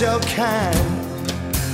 [0.00, 1.00] kind.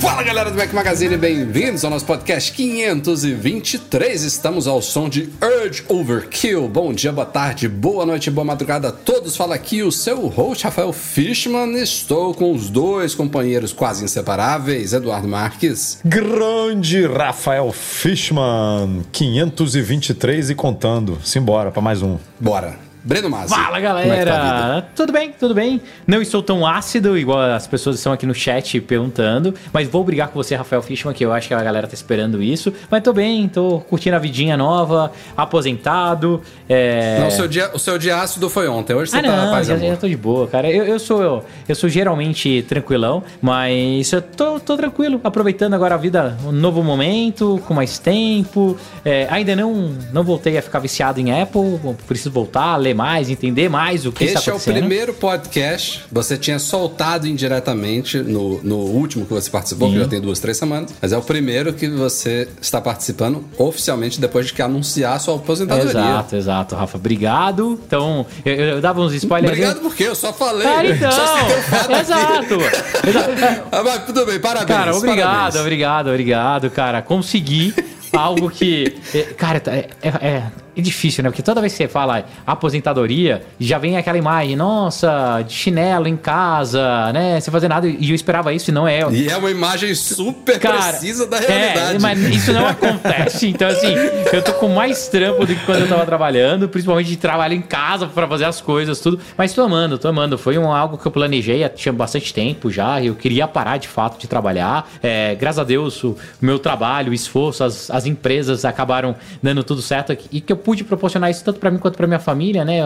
[0.00, 4.24] Fala galera do Mac Magazine, bem-vindos ao nosso podcast 523.
[4.24, 6.68] Estamos ao som de Urge Overkill.
[6.68, 9.36] Bom dia, boa tarde, boa noite, boa madrugada a todos.
[9.36, 11.80] Fala aqui o seu host, Rafael Fishman.
[11.80, 16.00] Estou com os dois companheiros quase inseparáveis, Eduardo Marques.
[16.04, 21.16] Grande Rafael Fishman, 523 e contando.
[21.22, 22.18] Simbora para mais um.
[22.40, 22.85] Bora.
[23.07, 23.54] Breno Masi.
[23.54, 24.32] Fala é tá a galera!
[24.32, 24.88] vida?
[24.96, 25.80] tudo bem, tudo bem.
[26.09, 30.26] Não estou tão ácido igual as pessoas estão aqui no chat perguntando, mas vou brigar
[30.26, 32.73] com você, Rafael Fishman, que eu acho que a galera tá esperando isso.
[32.90, 36.43] Mas tô bem, tô curtindo a vidinha nova, aposentado.
[36.68, 37.21] É...
[37.21, 38.93] Não, o seu, dia, o seu dia ácido foi ontem.
[38.95, 40.68] Hoje você Ah, tá não, paz e já, tô de boa, cara.
[40.68, 45.95] Eu, eu sou eu, eu sou geralmente tranquilão, mas eu tô, tô tranquilo, aproveitando agora
[45.95, 48.76] a vida, um novo momento, com mais tempo.
[49.04, 53.68] É, ainda não, não voltei a ficar viciado em Apple, preciso voltar, ler mais, entender
[53.68, 54.78] mais o que está Este é o acontecendo.
[54.80, 56.04] primeiro podcast.
[56.10, 60.56] Você tinha soltado indiretamente no, no último que você participou, que já tem duas, três
[60.56, 60.92] semanas.
[61.00, 65.36] Mas é o primeiro que você está participando oficialmente depois de que anunciar a sua
[65.36, 65.91] aposentadoria.
[65.91, 66.97] Exato, exato, Rafa.
[66.97, 67.78] Obrigado.
[67.86, 69.52] Então, eu, eu- dava uns spoilers.
[69.52, 70.62] Obrigado porque eu só falei.
[70.66, 71.12] Cara, então.
[71.12, 71.97] Só.
[72.00, 72.56] Exato.
[73.70, 74.66] Ah, mas tudo bem, parabéns.
[74.78, 75.56] Cara, obrigado, parabéns.
[75.60, 77.02] obrigado, obrigado, cara.
[77.02, 77.74] Consegui
[78.12, 78.94] algo que.
[79.14, 80.42] é, Cara, é, é, é-
[80.77, 81.31] é difícil, né?
[81.31, 86.16] Porque toda vez que você fala aposentadoria, já vem aquela imagem, nossa, de chinelo em
[86.16, 87.41] casa, né?
[87.41, 87.87] Sem fazer nada.
[87.87, 89.00] E eu esperava isso e não é.
[89.12, 91.98] E é uma imagem super Cara, precisa da É, realidade.
[92.00, 93.48] mas isso não acontece.
[93.48, 93.94] Então, assim,
[94.32, 97.62] eu tô com mais trampo do que quando eu tava trabalhando, principalmente de trabalho em
[97.62, 99.19] casa pra fazer as coisas, tudo.
[99.36, 100.36] Mas tô amando, tô amando.
[100.36, 103.03] Foi um, algo que eu planejei há tinha bastante tempo já.
[103.03, 104.88] Eu queria parar de fato de trabalhar.
[105.03, 109.81] É, graças a Deus, o meu trabalho, o esforço, as, as empresas acabaram dando tudo
[109.82, 112.81] certo e que eu pude proporcionar isso tanto pra mim quanto pra minha família, né?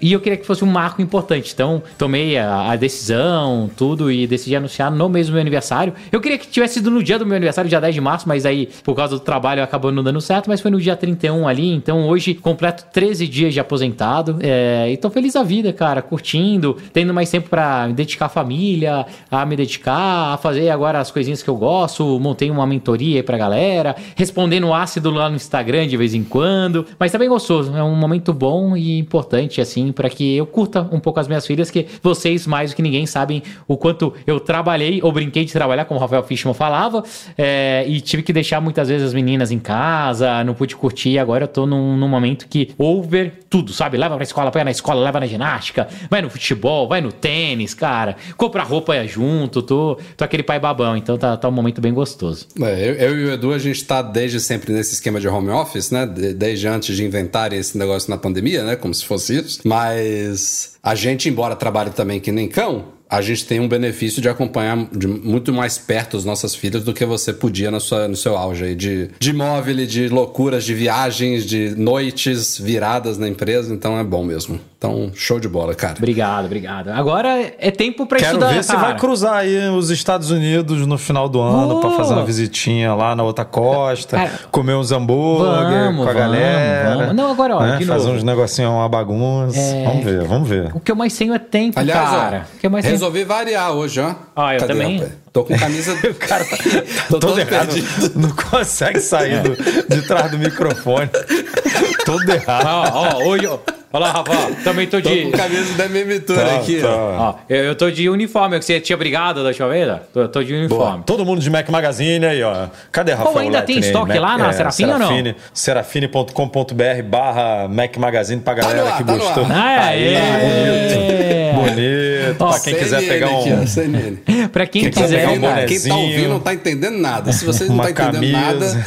[0.00, 1.52] E eu queria que fosse um marco importante.
[1.52, 5.92] Então, tomei a, a decisão, tudo, e decidi anunciar no mesmo meu aniversário.
[6.10, 8.46] Eu queria que tivesse sido no dia do meu aniversário, dia 10 de março, mas
[8.46, 10.48] aí, por causa do trabalho, acabou não dando certo.
[10.48, 11.70] Mas foi no dia 31 ali.
[11.70, 14.38] Então, hoje, completo 13 dias de aposentado.
[14.40, 18.30] É, e tô feliz da vida, cara, curtindo, tendo mais tempo pra me dedicar à
[18.30, 22.18] família, a me dedicar, a fazer agora as coisinhas que eu gosto.
[22.18, 26.85] Montei uma mentoria aí pra galera, respondendo ácido lá no Instagram de vez em quando.
[26.98, 31.00] Mas bem gostoso, é um momento bom e importante, assim, pra que eu curta um
[31.00, 35.00] pouco as minhas filhas, que vocês, mais do que ninguém, sabem o quanto eu trabalhei
[35.02, 37.02] ou brinquei de trabalhar, como o Rafael Fishman falava,
[37.38, 41.18] é, e tive que deixar muitas vezes as meninas em casa, não pude curtir.
[41.18, 43.96] Agora eu tô num, num momento que over tudo, sabe?
[43.96, 47.72] Leva pra escola, põe na escola, leva na ginástica, vai no futebol, vai no tênis,
[47.72, 51.94] cara, compra roupa junto, tô, tô aquele pai babão, então tá, tá um momento bem
[51.94, 52.46] gostoso.
[52.60, 55.48] É, eu, eu e o Edu, a gente tá desde sempre nesse esquema de home
[55.50, 56.04] office, né?
[56.06, 58.76] De- desde antes de inventarem esse negócio na pandemia, né?
[58.76, 59.60] Como se fosse isso.
[59.64, 64.28] Mas a gente, embora trabalhe também que nem cão, a gente tem um benefício de
[64.28, 68.16] acompanhar de muito mais perto as nossas filhas do que você podia na sua, no
[68.16, 73.72] seu auge aí de, de móvel, de loucuras, de viagens, de noites viradas na empresa.
[73.72, 74.58] Então é bom mesmo.
[74.76, 75.94] Então, show de bola, cara.
[75.96, 76.88] Obrigado, obrigado.
[76.90, 78.52] Agora é tempo pra Quero estudar.
[78.52, 81.80] ver se vai cruzar aí os Estados Unidos no final do ano Oh!
[81.80, 86.12] pra fazer uma visitinha lá na outra costa, Cara, comer uns hambúrguer vamos, com a
[86.12, 86.96] vamos, galera.
[86.96, 87.14] vamos.
[87.16, 87.80] Não, agora, ó, né?
[87.82, 89.58] Fazer uns negocinhos, uma bagunça.
[89.58, 89.84] É.
[89.84, 90.74] Vamos ver, vamos ver.
[90.76, 92.46] O que eu mais tenho é tempo, Aliás, cara.
[92.52, 92.92] ó, O que eu mais tenho...
[92.94, 94.14] resolvi variar hoje, ó.
[94.36, 94.98] Ah, eu também.
[94.98, 95.12] rapaz?
[95.32, 95.92] Tô com camisa.
[96.04, 96.56] O cara tá
[97.08, 97.66] Tô todo todo errado.
[97.72, 98.12] perdido.
[98.20, 101.08] Não consegue sair do- de trás do microfone.
[102.04, 102.66] todo errado.
[102.66, 103.58] Ó, ó, hoje, ó.
[103.92, 105.22] Olha lá, Rafa, também tô Tô de...
[105.22, 105.84] com camisa da
[106.26, 106.88] Tour Tá, aqui, tá.
[106.88, 107.34] ó.
[107.48, 109.88] Eu, eu tô de uniforme, que você tinha brigado da última vez.
[110.12, 111.04] Tô, tô de uniforme.
[111.06, 112.66] Todo mundo de Mac Magazine aí, ó.
[112.90, 113.38] Cadê Rafael?
[113.38, 113.96] ainda tem Lightning?
[113.98, 115.08] estoque lá na Serafine ou não?
[115.08, 119.46] Serafine, Serafine.com.br barra Mac Magazine pra galera ar, que tá gostou.
[119.48, 121.52] Ah, Aí, é.
[121.54, 121.66] bonito.
[121.70, 122.42] Bonito.
[122.42, 123.66] Ó, pra quem quiser CNN pegar aqui, um...
[123.66, 124.16] CNN.
[124.52, 127.32] Pra quem Quem quiser quiser, pegar um Quem, tá ouvindo não tá entendendo nada.
[127.32, 128.38] Se você não tá entendendo camisa.
[128.40, 128.86] nada,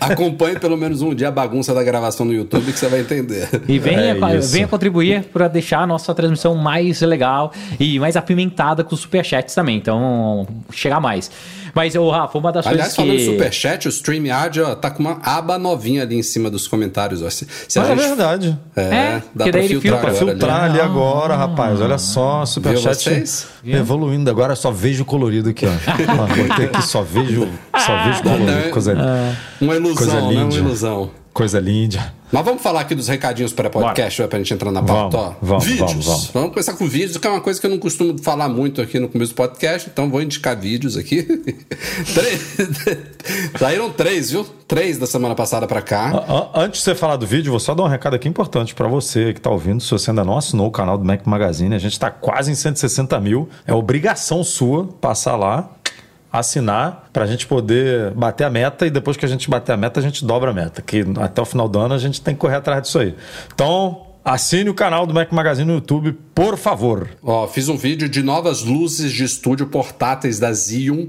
[0.00, 3.48] acompanhe pelo menos um dia a bagunça da gravação no YouTube que você vai entender.
[3.68, 8.84] E venha, É venha contribuir para deixar a nossa transmissão mais legal e mais apimentada
[8.84, 9.76] com os superchats também.
[9.76, 11.30] Então, chegar mais.
[11.74, 13.22] Mas, ô, Rafa, uma das Aliás, coisas falando que...
[13.22, 17.22] em superchat, o StreamYard ó, tá com uma aba novinha ali em cima dos comentários.
[17.22, 17.30] Ó.
[17.30, 18.58] Se, se a Mas é gente- verdade.
[18.76, 19.90] É, É, dá pra filtrar, filtra.
[19.98, 20.70] Pra agora filtrar ali.
[20.72, 21.80] ali agora, rapaz.
[21.80, 23.24] Olha só, superchat
[23.64, 24.30] evoluindo.
[24.30, 25.70] Agora só vejo colorido aqui, ó.
[26.48, 28.70] botei aqui, só vejo, só vejo colorido.
[28.70, 28.94] Coisa,
[29.60, 30.20] Uma ilusão, Coisa né?
[30.20, 30.56] Uma linda.
[30.56, 31.10] ilusão.
[31.32, 32.12] coisa linda.
[32.32, 35.16] Mas vamos falar aqui dos recadinhos pré-podcast, pra gente entrar na pauta.
[35.16, 35.36] Vamos, ó.
[35.42, 36.04] vamos, vídeos.
[36.06, 36.50] vamos, vamos.
[36.50, 39.08] começar com vídeos, que é uma coisa que eu não costumo falar muito aqui no
[39.08, 41.22] começo do podcast, então vou indicar vídeos aqui.
[42.14, 42.56] três.
[43.58, 44.44] Saíram três, viu?
[44.68, 46.10] Três da semana passada pra cá.
[46.28, 48.74] A- a- Antes de você falar do vídeo, vou só dar um recado aqui importante
[48.76, 49.82] pra você que tá ouvindo.
[49.82, 52.54] Se você ainda não assinou o canal do Mac Magazine, a gente tá quase em
[52.54, 53.48] 160 mil.
[53.66, 55.68] É obrigação sua passar lá,
[56.32, 58.86] assinar, pra gente poder bater a meta.
[58.86, 60.80] E depois que a gente bater a meta, a gente dobra a meta.
[60.82, 63.14] Que até o final do ano a gente tem que correr atrás disso aí.
[63.54, 67.08] Então, assine o canal do Mac Magazine no YouTube, por favor.
[67.22, 71.08] Ó, fiz um vídeo de novas luzes de estúdio portáteis da Xeon,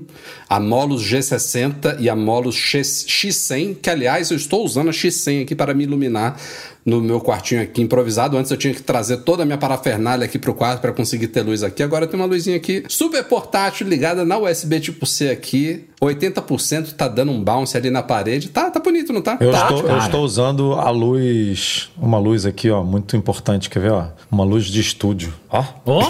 [0.49, 5.43] a Molus G60 e a Molus X- X100, que aliás eu estou usando a X100
[5.43, 6.37] aqui para me iluminar
[6.85, 8.37] no meu quartinho aqui improvisado.
[8.37, 11.41] Antes eu tinha que trazer toda a minha parafernália aqui pro quarto para conseguir ter
[11.41, 11.83] luz aqui.
[11.83, 15.85] Agora tem uma luzinha aqui super portátil ligada na USB tipo C aqui.
[16.03, 18.49] 80% tá dando um bounce ali na parede.
[18.49, 19.37] Tá, tá bonito, não tá?
[19.39, 19.61] Eu, tá.
[19.69, 23.69] estou, eu estou usando a luz, uma luz aqui, ó, muito importante.
[23.69, 24.05] Quer ver, ó?
[24.31, 25.31] Uma luz de estúdio.
[25.49, 26.01] Ó, Ó,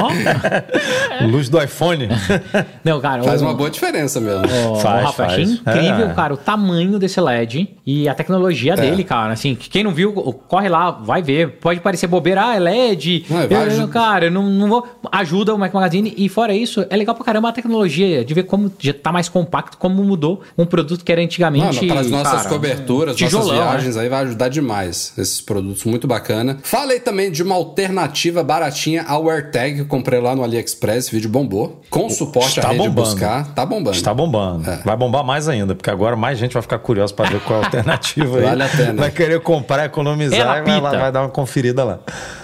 [0.00, 1.26] ó.
[1.26, 2.08] luz do iPhone.
[2.84, 3.22] Não, cara...
[3.22, 4.44] Faz o- uma boa diferença mesmo.
[4.70, 5.58] Ó, Faz, Rafa, achei faz.
[5.60, 6.14] incrível, É.
[6.14, 9.32] cara, o tamanho desse LED e a tecnologia dele, cara.
[9.32, 10.12] Assim, quem não viu,
[10.48, 11.58] corre lá, vai ver.
[11.60, 13.26] Pode parecer bobeira, ah, é LED.
[13.28, 13.88] Não, Eu- vai eu- ajudar.
[13.92, 14.86] cara, eu não, não vou.
[15.10, 16.14] Ajuda o Mac Magazine.
[16.16, 19.28] E fora isso, é legal pra caramba a tecnologia, de ver como já tá mais
[19.28, 21.76] compacto, como mudou um produto que era antigamente.
[21.76, 23.70] Mano, para as nossas cara, coberturas, tijolão, nossas né?
[23.70, 25.12] viagens aí vai ajudar demais.
[25.18, 26.58] Esses produtos muito bacana.
[26.62, 31.28] Falei também de uma alternativa baratinha ao AirTag que eu comprei lá no AliExpress, vídeo
[31.28, 31.80] bombou.
[31.90, 33.00] Com suporte Está rede bombando.
[33.00, 33.54] buscar.
[33.54, 33.96] Tá bombando.
[33.96, 34.64] Está bombando.
[34.84, 37.62] Vai bombar mais ainda, porque agora mais gente vai ficar curiosa para ver qual é
[37.62, 38.44] a alternativa aí.
[38.44, 38.94] Vale a pena.
[38.94, 42.00] Vai querer comprar, economizar Ela e vai, lá, vai dar uma conferida lá.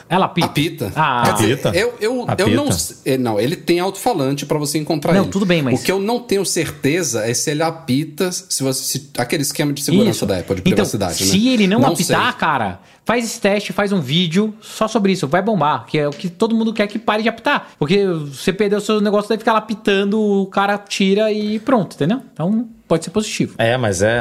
[0.08, 0.46] Ela apita.
[0.46, 0.92] Apita.
[0.96, 1.68] Ah, Quer dizer, Apita.
[1.70, 2.50] Eu, eu, eu Apita.
[2.50, 2.68] não.
[3.04, 5.30] eh, Não, ele tem alto-falante pra você encontrar Não, ele.
[5.30, 8.82] tudo bem, mas- O que eu não tenho certeza é se ele apita, se você.
[8.82, 10.26] se- aquele esquema de segurança Isso.
[10.26, 11.30] da Apple, de então, privacidade, né?
[11.30, 12.40] se ele não, apitar, sei.
[12.40, 15.26] cara, faz esse teste, faz um vídeo só sobre isso.
[15.28, 17.68] Vai bombar, que é o que todo mundo quer que pare de apitar.
[17.78, 21.94] Porque você perdeu o seu negócio, deve ficar lá apitando, o cara tira e pronto,
[21.94, 22.22] entendeu?
[22.32, 23.54] Então, pode ser positivo.
[23.58, 24.16] É, mas é,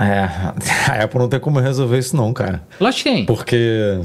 [0.00, 0.52] é-
[1.00, 2.62] A Apple não tem como resolver isso, não, cara.
[2.80, 3.24] Lógico que tem.
[3.26, 4.00] Porque.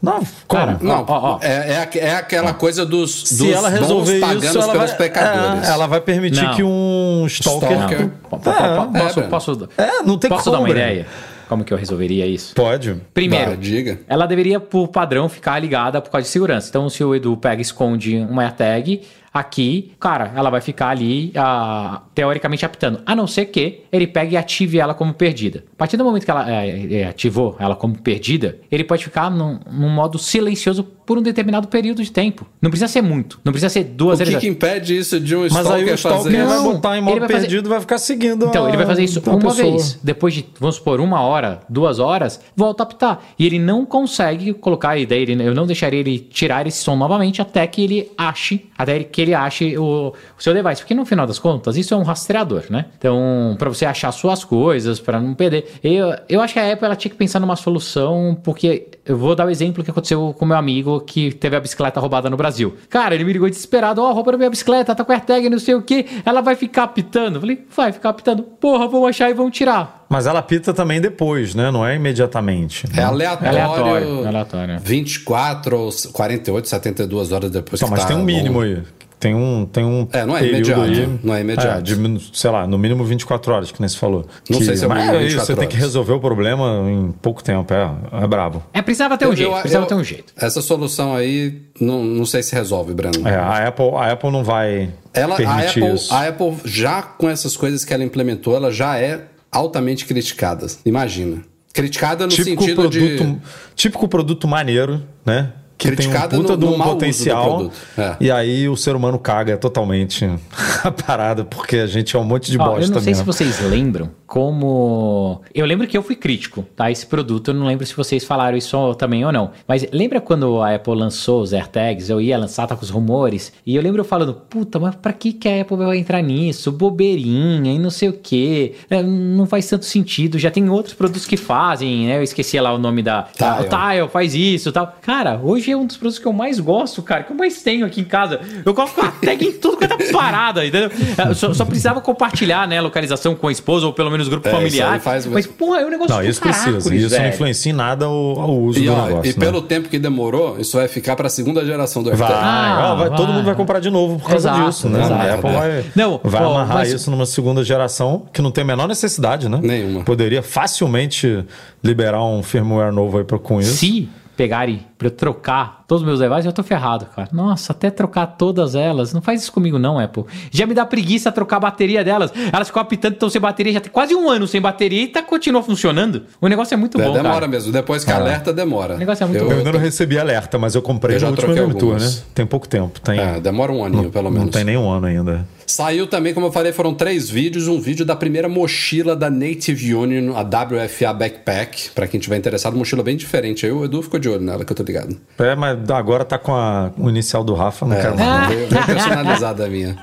[0.00, 0.78] Não, Cara?
[0.80, 1.38] Não, Ó, ó.
[1.42, 5.68] É, é, é aquela coisa dos, dos Se ela resolver isso, ela pelos vai, pecadores.
[5.68, 6.54] é, ela vai permitir Não.
[6.54, 7.72] que um stalker.
[7.72, 8.08] Stalker.
[8.30, 9.30] Po- É, posso, Breno.
[9.30, 11.06] posso, É, não tem posso como, dar uma ideia?
[11.48, 12.54] Como que eu resolveria isso?
[12.56, 12.96] Pode.
[13.14, 14.00] Primeiro, diga.
[14.08, 16.68] ela deveria, por padrão, ficar ligada por causa de segurança.
[16.68, 19.02] Então, se o Edu pega e esconde uma AirTag
[19.40, 23.02] aqui, cara, ela vai ficar ali, ah, teoricamente, apitando.
[23.04, 25.64] A não ser que ele pegue e ative ela como perdida.
[25.72, 29.30] A partir do momento que ela é, é, ativou ela como perdida, ele pode ficar
[29.30, 32.44] num, num modo silencioso por um determinado período de tempo.
[32.60, 33.38] Não precisa ser muito.
[33.44, 34.40] Não precisa ser duas O que, vezes.
[34.40, 36.44] que impede isso de um Mas stalker aí o stalker fazer?
[36.44, 38.86] vai botar em modo vai fazer- perdido e vai ficar seguindo Então, a- ele vai
[38.86, 39.54] fazer isso uma pessoa.
[39.70, 39.98] vez.
[40.02, 43.20] Depois de, vamos supor, uma hora, duas horas, volta a apitar.
[43.38, 46.96] E ele não consegue colocar a ideia, ele- eu não deixaria ele tirar esse som
[46.96, 50.08] novamente até que ele ache, até que ele ache o,
[50.38, 50.80] o seu device.
[50.82, 52.86] Porque no final das contas, isso é um rastreador, né?
[52.98, 55.66] Então, para você achar suas coisas, para não perder.
[55.84, 59.34] Eu, eu acho que a Apple ela tinha que pensar numa solução, porque eu vou
[59.34, 62.76] dar o exemplo que aconteceu com meu amigo que teve a bicicleta roubada no Brasil.
[62.88, 65.82] Cara, ele me ligou desesperado: Ó, roubaram minha bicicleta, tá com AirTag, não sei o
[65.82, 66.06] que.
[66.24, 67.36] Ela vai ficar apitando.
[67.36, 68.42] Eu falei: vai ficar apitando.
[68.42, 70.04] Porra, vamos achar e vamos tirar.
[70.08, 71.70] Mas ela pita também depois, né?
[71.70, 72.86] Não é imediatamente.
[72.96, 73.46] É aleatório.
[73.46, 74.78] É aleatório, é aleatório.
[74.80, 78.60] 24 ou 48, 72 horas depois Então, que mas tá tem um mínimo bom.
[78.64, 78.82] aí.
[79.18, 81.18] Tem um, tem um É, não é período imediato, aí.
[81.22, 81.78] não é imediato.
[81.78, 84.26] É, de, sei lá, no mínimo 24 horas, que nem se falou.
[84.50, 86.20] Não Que- sei se é o mas é isso, 24 você tem que resolver o
[86.20, 87.72] problema em pouco tempo.
[87.72, 88.62] É, é brabo.
[88.74, 90.32] É, precisava ter um Eu- jeito, precisava eu- ter um jeito.
[90.36, 93.26] Essa solução aí, não, não sei se resolve, Breno.
[93.26, 96.12] É, a Apple, a Apple não vai Ela, a, permitir Apple, isso.
[96.14, 100.66] a Apple, já com essas coisas que ela implementou, ela já é altamente criticada.
[100.84, 101.38] Imagina.
[101.72, 103.38] Criticada no típico sentido produto, de.
[103.74, 105.52] típico produto maneiro, né?
[105.78, 107.56] Que tem um Criticada puta no- de um mau uso do potencial.
[107.56, 107.76] produto.
[107.98, 108.16] É.
[108.18, 110.24] E aí o ser humano caga totalmente
[110.82, 113.32] a parada, porque a gente é um monte de Ó, bosta eu não sei mesmo.
[113.32, 115.40] se vocês lembram, como.
[115.54, 116.90] Eu lembro que eu fui crítico, tá?
[116.90, 119.50] Esse produto, eu não lembro se vocês falaram isso também ou não.
[119.66, 122.08] Mas lembra quando a Apple lançou os AirTags?
[122.10, 123.52] Eu ia lançar, tá com os rumores.
[123.64, 126.70] E eu lembro eu falando, puta, mas pra que, que a Apple vai entrar nisso?
[126.72, 128.74] Bobeirinha e não sei o quê.
[128.90, 130.38] É, não faz tanto sentido.
[130.38, 132.18] Já tem outros produtos que fazem, né?
[132.18, 133.22] Eu esqueci lá o nome da.
[133.24, 133.68] Tile.
[133.68, 134.96] da- Tile faz isso e tal.
[135.02, 137.86] Cara, hoje é um dos produtos que eu mais gosto, cara, que eu mais tenho
[137.86, 138.40] aqui em casa.
[138.64, 140.90] Eu coloco a tag em tudo quanto é parada, entendeu?
[141.28, 144.48] Eu só, só precisava compartilhar, né, a localização com a esposa ou pelo menos grupo
[144.48, 144.70] É, familiar.
[144.86, 146.78] isso aí faz- Mas, porra, é um negócio Não, isso precisa.
[146.94, 147.28] Isso não velho.
[147.34, 149.30] influencia em nada o, ao uso E, do ó, negócio.
[149.30, 149.44] e né?
[149.46, 152.44] pelo tempo que demorou, isso vai ficar pra segunda geração do Vai, AirTag.
[152.48, 153.36] Ah, ó, vai- todo vai.
[153.36, 155.00] mundo vai comprar de novo por causa Exato, disso, né?
[155.04, 155.14] exato.
[155.14, 158.62] A Apple vai, Não, vai ó, amarrar mas- isso numa segunda geração que não tem
[158.62, 159.58] a menor necessidade, né?
[159.62, 160.04] Nenhuma.
[160.04, 161.44] Poderia facilmente
[161.82, 163.76] liberar um firmware novo aí pra, com isso.
[163.76, 167.28] Se pegarem pra eu trocar todos os meus devices, eu tô ferrado, cara.
[167.32, 169.12] Nossa, até trocar todas elas.
[169.12, 170.24] Não faz isso comigo, não, Apple.
[170.50, 172.32] Já me dá preguiça trocar a bateria delas.
[172.52, 175.22] Elas ficam apitando, estão sem bateria, já tem quase um ano sem bateria e tá,
[175.22, 176.24] continua funcionando.
[176.40, 177.48] O negócio é muito É, bom, demora cara.
[177.48, 177.72] mesmo.
[177.72, 178.94] Depois que alerta, demora.
[178.94, 181.32] O negócio é muito eu, Eu ainda não recebi alerta, mas eu comprei Eu já
[181.32, 182.12] troquei Game Tour, né?
[182.34, 183.00] Tem pouco tempo.
[183.00, 184.50] Tem, É, demora um aninho, pelo não menos.
[184.50, 185.46] tem nem um ano ainda.
[185.66, 187.66] Saiu também, como eu falei, foram três vídeos.
[187.66, 191.90] Um vídeo da primeira mochila da Native Union, a WFA Backpack.
[191.94, 193.66] Pra quem tiver interessado, mochila bem diferente.
[193.66, 195.16] Aí o Edu ficou de olho nela, que eu tô ligado.
[195.38, 198.48] É, mas agora tá com a- o inicial do Rafa, não É, quero mais.
[198.48, 199.98] veio, veio personalizada a minha.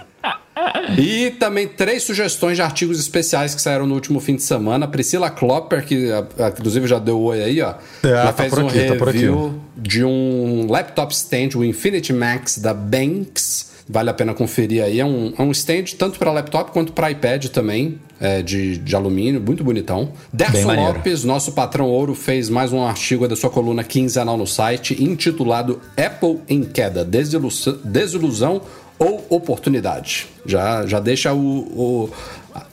[0.98, 4.88] E também três sugestões de artigos especiais que saíram no último fim de semana.
[4.88, 7.74] Priscila Klopper, que a- a- inclusive já deu oi aí, ó.
[8.04, 9.18] É, já tá fez por um aqui, tá por aqui.
[9.20, 13.72] review de um laptop stand, o Infinity Max da Banks.
[13.90, 15.00] Vale a pena conferir aí.
[15.00, 18.96] É um, é um stand tanto para laptop quanto para iPad também, é, de, de
[18.96, 20.14] alumínio, muito bonitão.
[20.32, 20.74] Derson.
[20.94, 25.82] Lopes, nosso patrão ouro, fez mais um artigo da sua coluna quinzenal no site, intitulado
[25.98, 28.62] Apple em Queda: Desilusão, desilusão
[28.98, 30.28] ou oportunidade.
[30.46, 32.10] Já, já deixa o, o-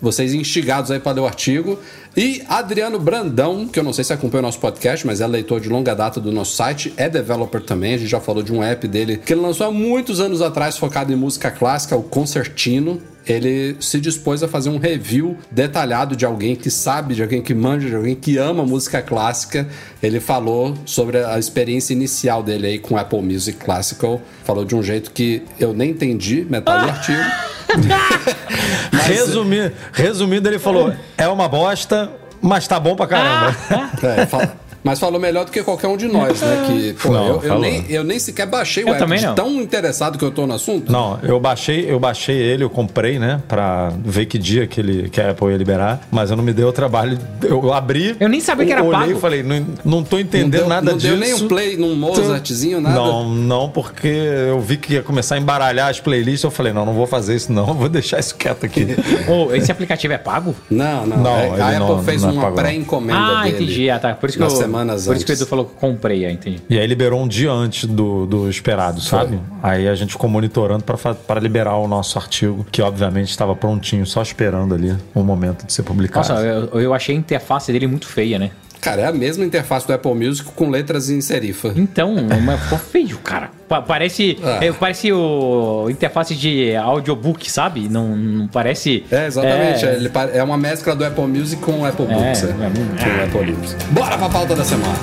[0.00, 1.78] vocês instigados aí para ler o artigo.
[2.16, 5.60] E Adriano Brandão, que eu não sei se acompanha o nosso podcast, mas é leitor
[5.60, 7.94] de longa data do nosso site, é developer também.
[7.94, 10.76] A gente já falou de um app dele que ele lançou há muitos anos atrás,
[10.76, 13.00] focado em música clássica, o Concertino.
[13.26, 17.54] Ele se dispôs a fazer um review detalhado de alguém que sabe, de alguém que
[17.54, 19.68] manja, de alguém que ama música clássica.
[20.02, 24.20] Ele falou sobre a experiência inicial dele aí com Apple Music Classical.
[24.44, 27.22] Falou de um jeito que eu nem entendi metade do artigo.
[29.06, 32.10] Resumi- resumindo, ele falou: é uma bosta,
[32.40, 33.56] mas tá bom pra caramba.
[34.02, 36.64] É, fala- mas falou melhor do que qualquer um de nós, né?
[36.66, 37.60] Que, pô, Não, eu, eu falou.
[37.60, 39.34] nem, eu nem sequer baixei o Eu app também de não.
[39.34, 40.90] tão interessado que eu tô no assunto.
[40.90, 45.08] Não, eu baixei, eu baixei ele, eu comprei, né, pra ver que dia que, ele,
[45.08, 47.18] que a Apple ia liberar, mas eu não me dei o trabalho.
[47.42, 48.16] Eu abri.
[48.18, 49.12] Eu nem sabia que era olhei pago.
[49.12, 51.08] e falei, não, não tô não entendendo deu, nada não disso.
[51.08, 52.94] deu nem um play num Mozartzinho, nada.
[52.94, 56.42] Não, não, porque eu vi que ia começar a embaralhar as playlists.
[56.44, 58.86] Eu falei, não, não vou fazer isso, não, vou deixar isso quieto aqui.
[59.28, 60.54] Ô, esse aplicativo é pago?
[60.70, 61.16] Não, não.
[61.18, 62.54] Não, É, a Apple não- fez não é uma não.
[62.54, 63.56] pré-encomenda Ah, dele.
[63.56, 63.90] entendi.
[63.90, 64.14] Ah, tá.
[64.14, 65.42] Por isso que eu, semanas Por isso que o antes.
[65.42, 66.62] Edu falou que comprei, ah, entendi.
[66.68, 69.38] E aí liberou um dia antes do, do esperado, sabe?
[69.62, 70.84] Aí a gente ficou monitorando
[71.26, 75.72] para liberar o nosso artigo, que obviamente estava prontinho, só esperando ali o momento de
[75.72, 76.28] ser publicado.
[76.28, 78.50] Nossa, eu, eu achei a interface dele muito feia, né?
[78.80, 81.72] Cara, é a mesma interface do Apple Music com letras em serifa.
[81.76, 83.50] Então, mas ficou feio, cara.
[83.68, 84.58] Pa- parece, Ah.
[84.64, 87.88] é, parece o interface de audiobook, sabe?
[87.88, 89.04] Não, não parece.
[89.10, 89.84] É, exatamente.
[89.84, 92.42] É, é uma mescla do Apple Music com o Apple Books.
[92.44, 93.76] É, É, é, Com o Apple Books.
[93.90, 94.98] Bora pra pauta da semana.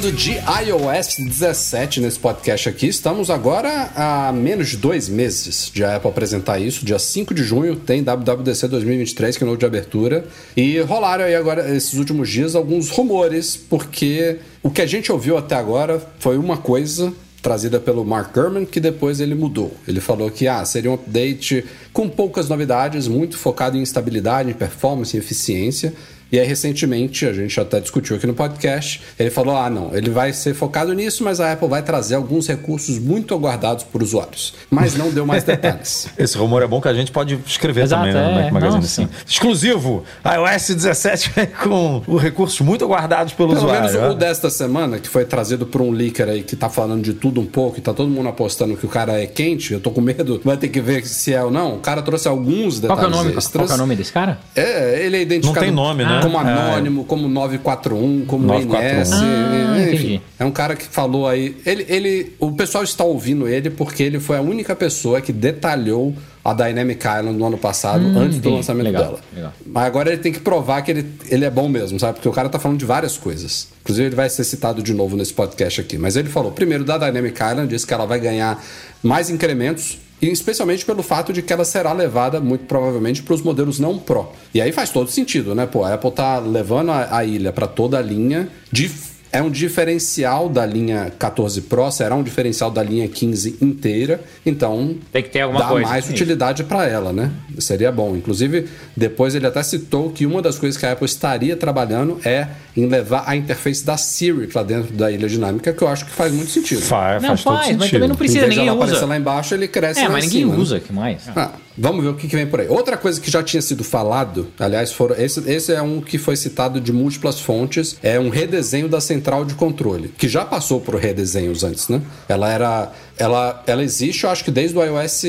[0.00, 2.86] Falando de iOS 17 nesse podcast aqui.
[2.86, 6.86] Estamos agora a menos de dois meses de Apple apresentar isso.
[6.86, 10.24] Dia 5 de junho tem WWDC 2023, que é o novo de abertura.
[10.56, 15.36] E rolaram aí agora, esses últimos dias, alguns rumores, porque o que a gente ouviu
[15.36, 19.74] até agora foi uma coisa trazida pelo Mark Gurman, que depois ele mudou.
[19.86, 24.54] Ele falou que ah, seria um update com poucas novidades, muito focado em estabilidade, em
[24.54, 25.92] performance, em eficiência.
[26.32, 30.10] E aí, recentemente, a gente até discutiu aqui no podcast, ele falou: ah, não, ele
[30.10, 34.54] vai ser focado nisso, mas a Apple vai trazer alguns recursos muito aguardados por usuários.
[34.70, 36.08] Mas não deu mais detalhes.
[36.18, 38.42] Esse rumor é bom que a gente pode escrever Exato, também né, no é.
[38.44, 38.84] Mac Magazine.
[38.84, 39.06] Assim.
[39.06, 39.08] sim.
[39.26, 40.04] Exclusivo!
[40.24, 43.90] iOS 17 vem com os recursos muito aguardados pelo Pelo usuário.
[43.92, 44.14] menos o né?
[44.14, 47.46] desta semana, que foi trazido por um leaker aí que tá falando de tudo um
[47.46, 50.40] pouco e tá todo mundo apostando que o cara é quente, eu tô com medo,
[50.44, 51.76] vai ter que ver se é ou não.
[51.76, 53.36] O cara trouxe alguns Qual detalhes que é o nome?
[53.36, 53.66] extras.
[53.66, 54.38] Qual é o nome desse cara?
[54.54, 56.19] É, ele é identificado Não tem nome, né?
[56.20, 56.40] Como É.
[56.40, 59.00] anônimo, como 941, como 941.
[59.00, 59.12] NS.
[59.12, 61.56] Ah, enfim, é um cara que falou aí.
[61.66, 66.14] Ele, ele, o pessoal está ouvindo ele porque ele foi a única pessoa que detalhou
[66.44, 69.18] a Dynamic Island no ano passado, antes do lançamento Legal, dela.
[69.34, 69.52] legal.
[69.66, 72.14] Mas agora ele tem que provar que ele, ele é bom mesmo, sabe?
[72.14, 73.68] Porque o cara tá falando de várias coisas.
[73.82, 75.98] Inclusive, ele vai ser citado de novo nesse podcast aqui.
[75.98, 78.62] Mas ele falou, primeiro, da Dynamic Island, disse que ela vai ganhar
[79.02, 79.98] mais incrementos.
[80.22, 83.98] E especialmente pelo fato de que ela será levada, muito provavelmente, para os modelos não
[83.98, 84.28] Pro.
[84.54, 85.66] E aí faz todo sentido, né?
[85.66, 88.48] Pô, a Apple tá levando a, a ilha para toda a linha.
[88.70, 94.20] Dif- é um diferencial da linha 14 Pro, será um diferencial da linha 15 inteira.
[94.44, 95.88] Então, Tem que ter alguma dá coisa.
[95.88, 96.12] mais Isso.
[96.14, 97.30] utilidade para ela, né?
[97.58, 98.16] Seria bom.
[98.16, 102.48] Inclusive, depois ele até citou que uma das coisas que a Apple estaria trabalhando é
[102.76, 106.10] em levar a interface da Siri para dentro da ilha dinâmica, que eu acho que
[106.12, 106.80] faz muito sentido.
[106.82, 107.80] Faz, Não, faz todo faz, sentido.
[107.80, 109.06] mas também não Em precisa, ninguém ela aparecer usa.
[109.06, 110.60] lá embaixo, ele cresce É, mas ninguém cima, né?
[110.60, 111.22] usa, que mais?
[111.36, 112.68] Ah, vamos ver o que, que vem por aí.
[112.68, 116.36] Outra coisa que já tinha sido falado, aliás, foram, esse, esse é um que foi
[116.36, 120.94] citado de múltiplas fontes, é um redesenho da central de controle, que já passou por
[120.96, 122.02] redesenhos antes, né?
[122.28, 122.92] Ela era.
[123.18, 125.26] Ela, ela existe, eu acho que desde o iOS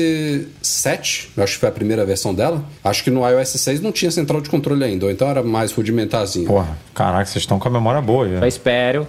[0.62, 2.64] 7, eu acho que foi a primeira versão dela.
[2.82, 5.72] Acho que no iOS 6 não tinha central de controle ainda, ou então era mais
[5.72, 6.46] rudimentarzinho.
[6.46, 8.24] Porra, caraca, vocês estão com a memória boa.
[8.24, 8.38] aí.
[8.38, 9.06] Só espero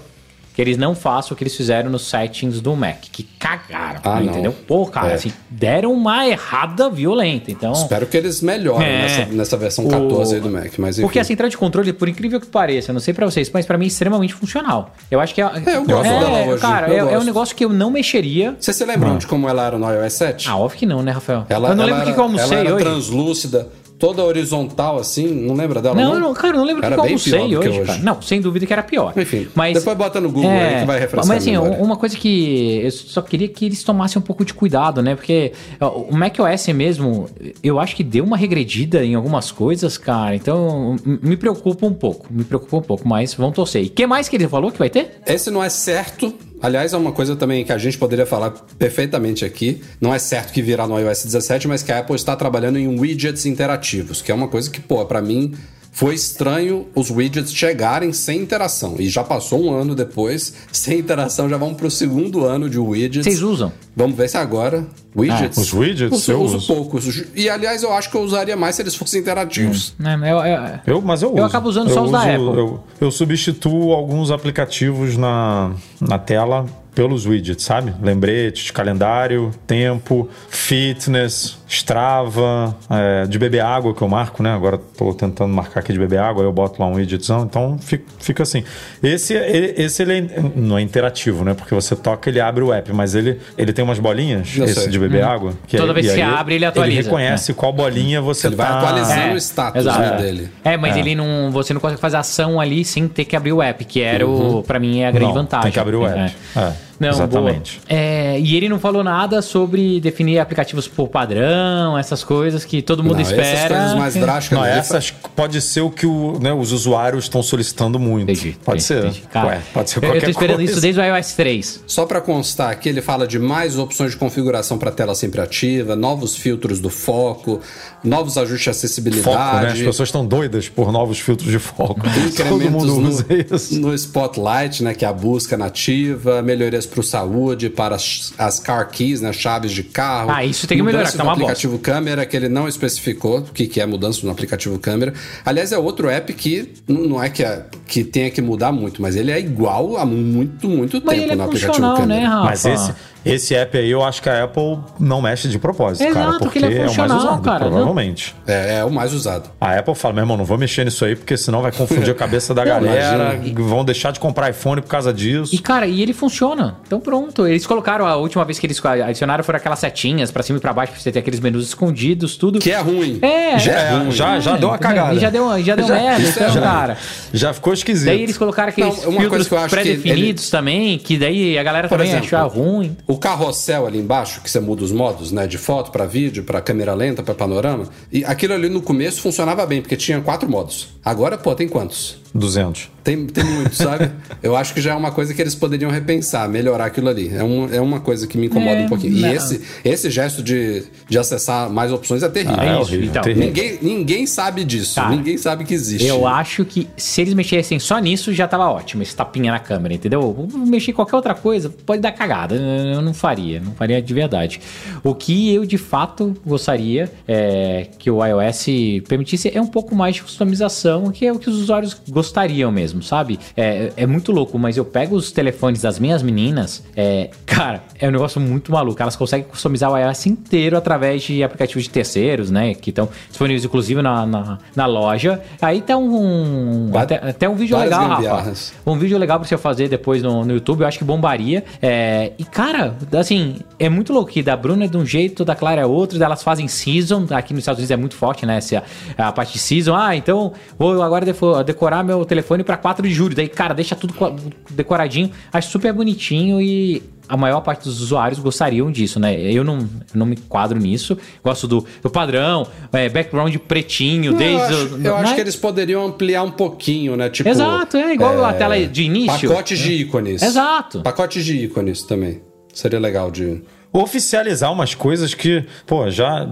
[0.54, 4.20] que eles não façam o que eles fizeram nos settings do Mac, que cagaram, Ah,
[4.20, 4.32] não.
[4.32, 4.54] entendeu?
[4.68, 5.14] Pô, cara, É.
[5.16, 7.72] assim, deram uma errada violenta, então...
[7.74, 9.02] Espero que eles melhorem É.
[9.02, 11.08] nessa, nessa versão 14 aí do Mac, mas enfim.
[11.08, 13.66] Porque a central de controle, por incrível que pareça, eu não sei pra vocês, mas
[13.66, 14.94] pra mim é extremamente funcional.
[15.10, 15.46] Eu acho que é.
[15.46, 18.56] É, eu gosto dela hoje, Cara, eu é, é um negócio que eu não mexeria.
[18.60, 20.50] Vocês se lembram de como ela era no iOS 7?
[20.50, 21.46] Ah, óbvio que não, né, Rafael?
[21.50, 22.84] Ela, eu não ela lembro o que eu almocei ela era hoje.
[22.86, 23.68] translúcida,
[23.98, 25.96] toda horizontal assim, não lembra dela?
[25.96, 27.82] Não, não, cara, eu não lembro o que, Era que eu almocei hoje, hoje.
[27.82, 28.00] cara.
[28.00, 29.14] Não, sem dúvida que era pior.
[29.16, 32.82] Enfim, mas, depois bota no Google aí que vai refrescar Mas assim, uma coisa que
[32.84, 35.16] eu só queria que eles tomassem um pouco de cuidado, né?
[35.16, 37.30] Porque o macOS mesmo,
[37.64, 40.36] eu acho que deu uma regredida em algumas coisas, cara.
[40.36, 43.84] Então, me preocupa um pouco, me preocupa um pouco, mas vão torcer.
[43.84, 45.22] E o que mais que ele falou que vai ter?
[45.26, 46.34] Esse não é certo.
[46.64, 49.82] Aliás, é uma coisa também que a gente poderia falar perfeitamente aqui.
[50.00, 52.88] Não é certo que virá no iOS 17, mas que a Apple está trabalhando em
[52.88, 55.54] widgets interativos, que é uma coisa que, pô, pra mim
[55.96, 58.96] foi estranho os widgets chegarem sem interação.
[58.98, 63.24] E já passou um ano depois, sem interação, já vamos pro segundo ano de widgets.
[63.26, 63.72] Vocês usam?
[63.96, 64.86] Vamos ver se agora.
[65.16, 65.58] Widgets?
[65.60, 66.68] Ah, os widgets Eu eu uso uso.
[66.74, 67.24] poucos.
[67.36, 69.94] E aliás, eu acho que eu usaria mais se eles fossem interativos.
[70.04, 71.38] É, eu- eu- Eu, mas eu uso.
[71.38, 72.38] Eu acabo usando só os da Apple.
[72.58, 77.94] Eu, eu substituo alguns aplicativos na, na tela pelos widgets, sabe?
[78.02, 84.54] Lembrete, calendário, tempo, fitness, Strava, é, de beber água que eu marco, né?
[84.54, 87.80] Agora tô tentando marcar aqui de beber água, aí eu boto lá um widgetzão, então
[87.80, 88.64] fica, fica assim.
[89.02, 91.56] Esse, ele, esse ele é- não é interativo, né?
[91.56, 94.82] Porque você toca, ele abre o app, mas ele, ele tem umas bolinhas, Eu esse
[94.82, 94.90] sei.
[94.90, 95.54] de beber água.
[95.68, 97.00] que Toda aí- vez que abre, ele atualiza.
[97.00, 98.78] Ele reconhece qual bolinha você Ele vai tá...
[98.80, 100.50] atualizando É, o status né, dele.
[100.64, 101.50] É, mas ele não.
[101.52, 104.62] Você não consegue fazer ação ali sem ter que abrir o app, que era o.
[104.62, 105.64] Pra mim é a grande Não, vantagem.
[105.64, 106.36] Tem que abrir o app.
[106.56, 106.72] É.
[107.08, 107.82] Não, exatamente.
[107.88, 113.04] É, e ele não falou nada sobre definir aplicativos por padrão, essas coisas que todo
[113.04, 113.44] mundo Não, espera.
[113.44, 114.58] Essas coisas mais drásticas.
[114.60, 118.32] Não, essas pode ser o que o, né, os usuários estão solicitando muito.
[118.32, 118.58] Entendi.
[118.64, 119.08] Pode entendi, ser.
[119.10, 119.22] entendi.
[119.32, 120.72] Cara, Ué, pode ser eu- qualquer Eu tô esperando coisa.
[120.72, 121.84] isso desde o iOS 3.
[121.88, 125.96] Só para constar aqui, ele fala de mais opções de configuração para tela sempre ativa,
[125.96, 127.60] novos filtros do foco,
[128.04, 129.24] novos ajustes de acessibilidade.
[129.38, 129.68] Foco, né?
[129.72, 132.02] As pessoas estão doidas por novos filtros de foco.
[132.02, 133.80] Todo Incrementos mundo no, usa isso.
[133.80, 138.60] no Spotlight, né, que é a busca nativa, melhorias para o saúde, para as, as
[138.60, 140.30] car keys, né, chaves de carro.
[140.32, 141.52] Ah, isso tem que melhorar, Mudança que tá no uma bosta.
[141.52, 145.14] aplicativo câmera, que ele não especificou o que, que é mudança no aplicativo câmera.
[145.46, 149.16] Aliás, é outro app que não é que, é que tenha que mudar muito, mas
[149.16, 152.06] ele é igual há muito, muito Mas tempo ele é no aplicativo câmera.
[152.06, 152.44] né, Rafa?
[152.46, 152.94] Mas esse,
[153.26, 156.38] esse app aí eu acho que a Apple não mexe de propósito, Exato, cara.
[156.38, 158.36] que Porque ele é é, o mais usado, cara, provavelmente.
[158.46, 159.50] É, é o mais usado.
[159.60, 162.16] A Apple fala, meu irmão, não vou mexer nisso aí, porque senão vai confundir a
[162.16, 163.36] cabeça da Não, galera.
[163.36, 163.64] imagina.
[163.68, 165.54] Vão deixar de comprar iPhone por causa disso.
[165.56, 166.73] E, cara, e ele funciona.
[166.86, 167.48] Então pronto.
[167.48, 170.74] Eles colocaram, a última vez que eles adicionaram foram aquelas setinhas pra cima e pra
[170.74, 172.60] baixo, pra você ter aqueles menus escondidos, tudo.
[172.60, 173.20] Que é ruim.
[173.22, 175.14] É, Já, é, já, já deu uma cagada.
[175.16, 176.62] E já deu, já deu Já- merda, é então, ruim.
[176.62, 176.98] cara.
[177.34, 178.06] Já ficou esquisito.
[178.08, 181.64] Daí eles colocaram aqueles Não, filtros que eu acho que pré-definidos também, que daí a
[181.64, 182.98] galera Por também exemplo, achou ruim.
[183.08, 185.48] O carrossel ali embaixo, que você muda os modos, né?
[185.48, 187.86] De foto pra vídeo, pra câmera lenta, pra panorama.
[188.12, 190.90] E aquilo ali no começo funcionava bem, porque tinha quatro modos.
[191.04, 192.18] Agora, pô, tem quantos?
[192.34, 192.90] 200.
[193.04, 194.10] Tem, tem muito, sabe?
[194.42, 197.30] Eu acho que já é uma coisa que eles poderiam repensar, melhorar aquilo ali.
[197.36, 199.18] É, um, é uma coisa que me incomoda É, um pouquinho.
[199.20, 199.30] não.
[199.30, 202.56] E esse, esse gesto de, de acessar mais opções é terrível.
[202.60, 203.10] Ah, é isso, horrível.
[203.10, 203.22] então.
[203.22, 203.48] terrível.
[203.48, 204.96] Ninguém, ninguém sabe disso.
[204.96, 206.08] Cara, ninguém sabe que existe.
[206.08, 209.04] Eu acho que se eles mexessem só nisso, já tava ótimo.
[209.04, 210.48] Esse tapinha na câmera, entendeu?
[210.66, 212.56] Mexer em qualquer outra coisa pode dar cagada.
[212.56, 213.60] Eu não faria.
[213.60, 214.62] Não faria de verdade.
[215.04, 218.66] O que eu, de fato, gostaria é que o iOS
[219.08, 222.23] permitisse é um pouco mais de customização, que é o que os usuários gostariam
[222.72, 223.40] mesmo, sabe?
[223.56, 228.08] É, é muito louco, mas eu pego os telefones das minhas meninas, é, cara, é
[228.08, 229.02] um negócio muito maluco.
[229.02, 232.74] Elas conseguem customizar o iOS inteiro através de aplicativos de terceiros, né?
[232.74, 235.42] Que estão disponíveis, inclusive, na, na, na loja.
[235.62, 236.92] Aí tá um.
[236.96, 238.16] Até, até um vídeo legal, Rafa.
[238.16, 238.74] gambiarras.
[238.86, 241.64] Um vídeo legal pra você fazer depois no, no YouTube, eu acho que bombaria.
[241.82, 245.56] É, e, cara, assim, é muito louco que da Bruna é de um jeito, da
[245.56, 247.26] Clara é outro, elas fazem season.
[247.32, 248.58] Aqui nos Estados Unidos é muito forte, né?
[248.58, 248.84] Essa,
[249.18, 249.96] a parte de season.
[249.96, 251.26] Ah, então vou agora
[251.64, 253.36] decorar meu telefone pra 4 de julho.
[253.36, 254.36] Daí, cara, deixa tudo co-
[254.70, 255.32] decoradinho.
[255.52, 257.02] Acho super bonitinho e.
[257.26, 259.40] A maior parte dos usuários gostariam disso, né?
[259.42, 261.18] Eu não, eu não me quadro nisso.
[261.42, 264.58] Gosto do, do padrão, é, background pretinho, Não, desde.
[264.58, 265.36] eu acho, o- eu acho né?
[265.36, 267.30] que eles poderiam ampliar um pouquinho, né?
[267.30, 269.48] Tipo, Exato, é igual a tela de início.
[269.50, 270.42] Pacotes de ícones.
[270.44, 271.02] Exato.
[271.02, 272.42] Pacotes de ícones também.
[272.74, 273.62] Seria legal de.
[273.94, 276.46] Oficializar umas coisas que, pô, já.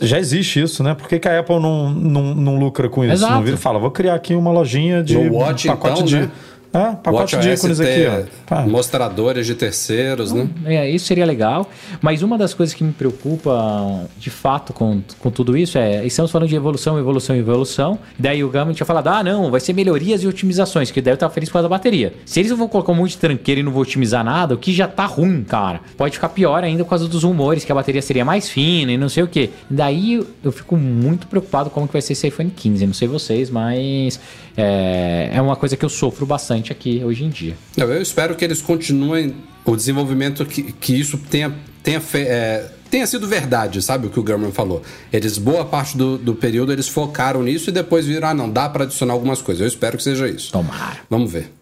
[0.00, 0.94] Já existe isso, né?
[0.94, 3.14] Por que, que a Apple não, não, não lucra com isso?
[3.14, 3.32] Exato.
[3.34, 6.20] Não vira e fala, vou criar aqui uma lojinha de Watch, pacote então, de.
[6.20, 6.30] né?
[6.76, 8.24] É, pacote de ícones aqui, ó.
[8.46, 8.62] Pá.
[8.66, 10.48] Mostradores de terceiros, né?
[10.64, 11.68] É, isso seria legal.
[12.00, 16.30] Mas uma das coisas que me preocupa de fato com, com tudo isso é: estamos
[16.30, 17.98] falando de evolução, evolução, evolução.
[18.18, 21.30] Daí o Gama tinha falado: ah, não, vai ser melhorias e otimizações, que deve estar
[21.30, 22.12] feliz por causa da bateria.
[22.24, 24.72] Se eles vão colocar um monte de tranqueira e não vão otimizar nada, o que
[24.72, 25.80] já tá ruim, cara.
[25.96, 28.98] Pode ficar pior ainda por causa dos rumores que a bateria seria mais fina e
[28.98, 29.50] não sei o que.
[29.70, 32.86] Daí eu, fico muito preocupado como que vai ser esse iPhone 15.
[32.86, 34.20] Não sei vocês, mas
[34.56, 37.56] é, é uma coisa que eu sofro bastante aqui hoje em dia.
[37.76, 43.06] Eu, espero que eles continuem o desenvolvimento, que, que isso tenha, tenha, fe- é, tenha
[43.06, 44.06] sido verdade, sabe?
[44.06, 44.82] O que o German falou.
[45.12, 48.68] Eles, boa parte do, do período, eles focaram nisso e depois viram, ah, não, dá
[48.68, 49.60] para adicionar algumas coisas.
[49.62, 50.52] Eu espero que seja isso.
[50.52, 50.98] Tomara.
[51.10, 51.52] Vamos ver.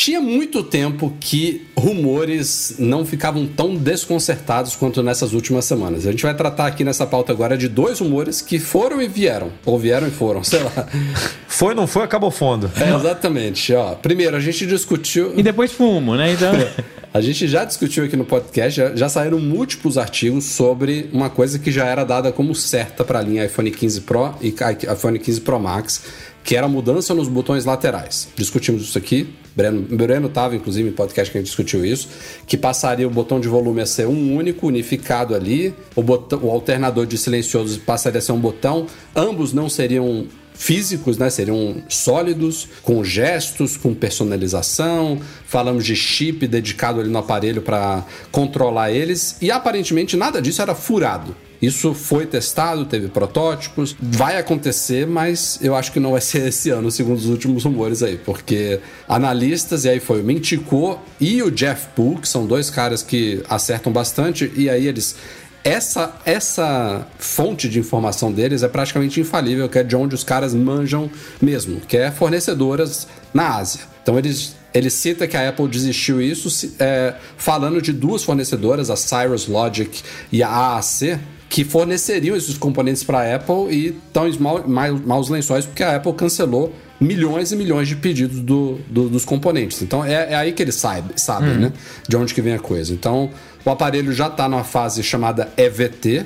[0.00, 6.06] Tinha muito tempo que rumores não ficavam tão desconcertados quanto nessas últimas semanas.
[6.06, 9.52] A gente vai tratar aqui nessa pauta agora de dois rumores que foram e vieram.
[9.62, 10.72] Ou vieram e foram, sei lá.
[11.46, 12.70] Foi, não foi, acabou fundo.
[12.80, 13.74] É, exatamente.
[13.74, 15.38] Ó, primeiro, a gente discutiu.
[15.38, 16.32] E depois fumo, né?
[16.32, 16.52] Então.
[17.12, 21.58] A gente já discutiu aqui no podcast, já, já saíram múltiplos artigos sobre uma coisa
[21.58, 24.54] que já era dada como certa para a linha iPhone 15 Pro e
[24.92, 26.02] iPhone 15 Pro Max,
[26.44, 28.28] que era a mudança nos botões laterais.
[28.36, 29.34] Discutimos isso aqui.
[29.54, 32.08] Breno, Breno inclusive, em podcast que a gente discutiu isso,
[32.46, 36.50] que passaria o botão de volume a ser um único, unificado ali, o, botão, o
[36.50, 41.30] alternador de silencioso passaria a ser um botão, ambos não seriam físicos, né?
[41.30, 45.18] Seriam sólidos, com gestos, com personalização.
[45.46, 49.36] Falamos de chip dedicado ali no aparelho para controlar eles.
[49.40, 51.34] E aparentemente nada disso era furado.
[51.60, 56.70] Isso foi testado, teve protótipos, vai acontecer, mas eu acho que não vai ser esse
[56.70, 61.50] ano, segundo os últimos rumores aí, porque analistas, e aí foi o Mintico e o
[61.50, 65.16] Jeff Poole, que são dois caras que acertam bastante, e aí eles
[65.62, 70.54] essa, essa fonte de informação deles é praticamente infalível, que é de onde os caras
[70.54, 73.82] manjam mesmo, que é fornecedoras na Ásia.
[74.02, 78.96] Então eles, ele cita que a Apple desistiu isso é, falando de duas fornecedoras, a
[78.96, 81.20] Cyrus Logic e a AAC,
[81.50, 86.14] que forneceriam esses componentes para a Apple e estão em maus lençóis porque a Apple
[86.14, 89.82] cancelou milhões e milhões de pedidos do- do- dos componentes.
[89.82, 91.72] Então é, é aí que eles sabe- sabem, né?
[92.08, 92.92] De onde que vem a coisa.
[92.92, 93.30] Então
[93.64, 96.24] o aparelho já está numa fase chamada EVT,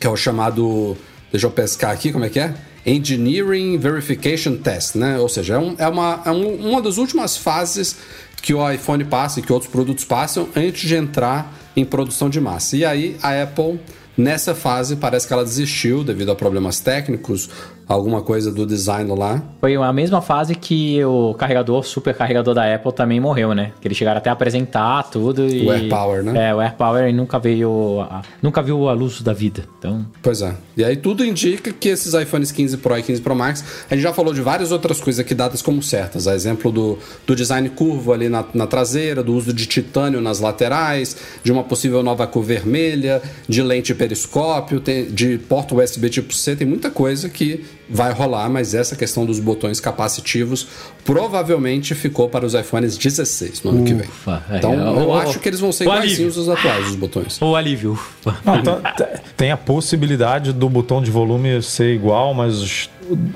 [0.00, 0.96] que é o chamado.
[1.30, 2.54] Deixa eu pescar aqui, como é que é?
[2.86, 5.18] Engineering Verification Test, né?
[5.18, 7.96] Ou seja, é, um- é uma, é um- uma das últimas fases
[8.40, 12.40] que o iPhone passa e que outros produtos passam antes de entrar em produção de
[12.40, 12.76] massa.
[12.76, 13.78] E aí a Apple,
[14.16, 17.48] nessa fase, parece que ela desistiu devido a problemas técnicos,
[17.94, 19.42] alguma coisa do design lá.
[19.60, 23.72] Foi a mesma fase que o carregador, super carregador da Apple também morreu, né?
[23.80, 25.66] Que eles chegaram até a apresentar tudo e...
[25.66, 26.50] O AirPower, né?
[26.50, 28.00] É, o AirPower e nunca veio...
[28.08, 29.64] a- nunca viu a luz da vida.
[29.78, 30.04] Então...
[30.22, 30.54] Pois é.
[30.76, 34.02] E aí tudo indica que esses iPhones 15 Pro e 15 Pro Max, a gente
[34.02, 36.26] já falou de várias outras coisas aqui dadas como certas.
[36.26, 40.40] A exemplo do, do design curvo ali na, na traseira, do uso de titânio nas
[40.40, 46.32] laterais, de uma possível nova cor vermelha, de lente periscópio, tem- de porta USB tipo
[46.34, 50.66] C, tem muita coisa que vai rolar, mas essa questão dos botões capacitivos
[51.04, 54.08] provavelmente ficou para os iPhones 16 no ano que vem.
[54.08, 56.96] Ufa, é, Então, é, eu o- acho que eles vão ser iguaizinhos os atuais, os
[56.96, 57.40] botões.
[57.42, 57.92] O alívio.
[57.92, 58.36] ufa.
[58.44, 62.88] Não, tá- tem a possibilidade do botão de volume ser igual, mas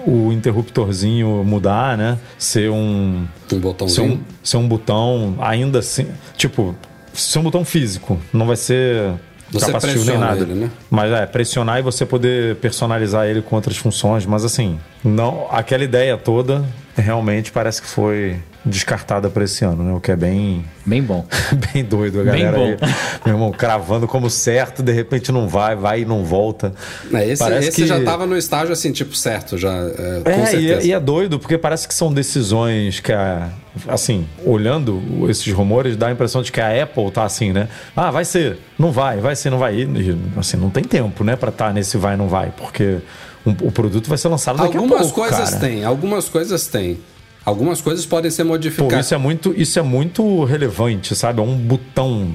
[0.07, 2.19] o, interruptorzinho mudar, né?
[2.39, 3.25] Ser um.
[3.25, 4.13] Um Ser botãozinho.
[4.15, 6.07] um, ser um botão ainda assim.
[6.37, 6.75] Tipo,
[7.13, 8.19] ser um botão físico.
[8.33, 9.13] Não vai ser.
[9.53, 10.41] Você capacitivo nem pressiona nada.
[10.43, 10.71] ele, né?
[10.91, 14.27] Mas é, pressionar e você poder personalizar ele com outras funções.
[14.27, 16.65] Mas assim, não aquela ideia toda
[16.97, 19.93] realmente parece que foi descartada para esse ano, né?
[19.93, 21.25] O que é bem Bem bom.
[21.73, 22.65] bem doido a Bem galera bom.
[22.87, 22.95] aí.
[23.25, 26.73] Meu irmão, cravando como certo, de repente não vai, vai e não volta.
[27.13, 29.73] É, esse Parece esse que- já tava no estágio assim, tipo, certo, já.
[29.73, 30.81] É, com É, e, certeza.
[30.81, 33.49] é- e é doido, porque parece que são decisões que a.
[33.89, 37.69] Assim, olhando esses rumores, dá a impressão de que a Apple tá assim, né?
[37.95, 39.75] Ah, vai ser, não vai, vai ser, não vai.
[39.81, 39.89] E,
[40.37, 42.99] assim, não tem tempo, né, pra estar nesse vai, não vai, porque
[43.45, 45.21] o produto vai ser lançado daqui Algumas a pouco.
[45.21, 45.61] coisas cara.
[45.61, 46.99] tem, algumas coisas tem.
[47.45, 49.07] Algumas coisas podem ser Pô, modificadas.
[49.07, 51.41] isso é muito, isso é muito relevante, sabe?
[51.41, 52.33] É um botão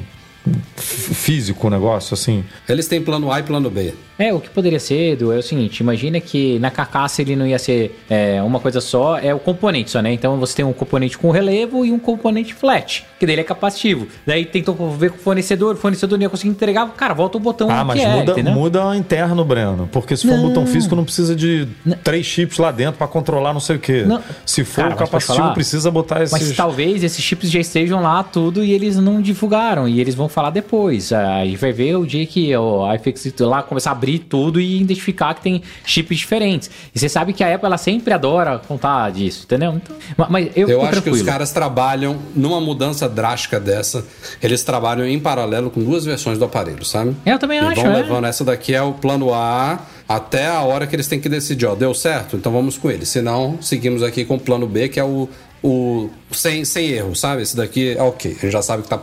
[0.76, 2.44] físico o negócio, assim.
[2.68, 3.94] Eles têm plano A e plano B.
[4.22, 7.46] É, o que poderia ser, Edu, é o seguinte: imagina que na carcaça ele não
[7.48, 10.14] ia ser é, uma coisa só, é o componente só, né?
[10.14, 14.08] Então você tem um componente com relevo e um componente flat, que dele é capacitivo.
[14.26, 17.40] Daí tentou ver com o fornecedor, o fornecedor não ia conseguir entregar, cara, volta o
[17.40, 18.54] botão Ah, mas é, muda, entendeu?
[18.54, 19.90] muda interno, Breno.
[19.92, 20.48] Porque se for um Não.
[20.50, 21.68] botão físico, não precisa de
[22.04, 24.04] três chips lá dentro pra controlar não sei o quê.
[24.06, 24.22] Não.
[24.46, 25.54] Se for Cara, o capacitivo, falar?
[25.54, 26.32] precisa botar esses.
[26.48, 30.30] Mas talvez esses chips já estejam lá tudo e eles não divulgaram e eles vão
[30.30, 31.12] falar depois.
[31.12, 34.82] A gente vai ver o dia que o iFix lá começar a abrir tudo e
[34.82, 36.70] identificar que tem chips diferentes.
[36.94, 39.74] E você sabe que a Apple ela sempre adora contar disso, entendeu?
[39.76, 41.16] Então, ma- mas eu, Eu acho que tranquilo.
[41.18, 44.06] os caras trabalham numa mudança drástica dessa.
[44.42, 47.16] Eles trabalham em paralelo com duas versões do aparelho, sabe?
[47.26, 47.96] Eu também e acho, vão é.
[47.98, 51.66] levando essa daqui é o plano A até a hora que eles têm que decidir,
[51.66, 52.36] ó, deu certo?
[52.36, 53.06] Então vamos com ele.
[53.06, 55.30] Se não, seguimos aqui com o plano B, que é o,
[55.64, 57.42] o sem, sem erro, sabe?
[57.44, 58.98] Esse daqui é ok, a gente já sabe que tá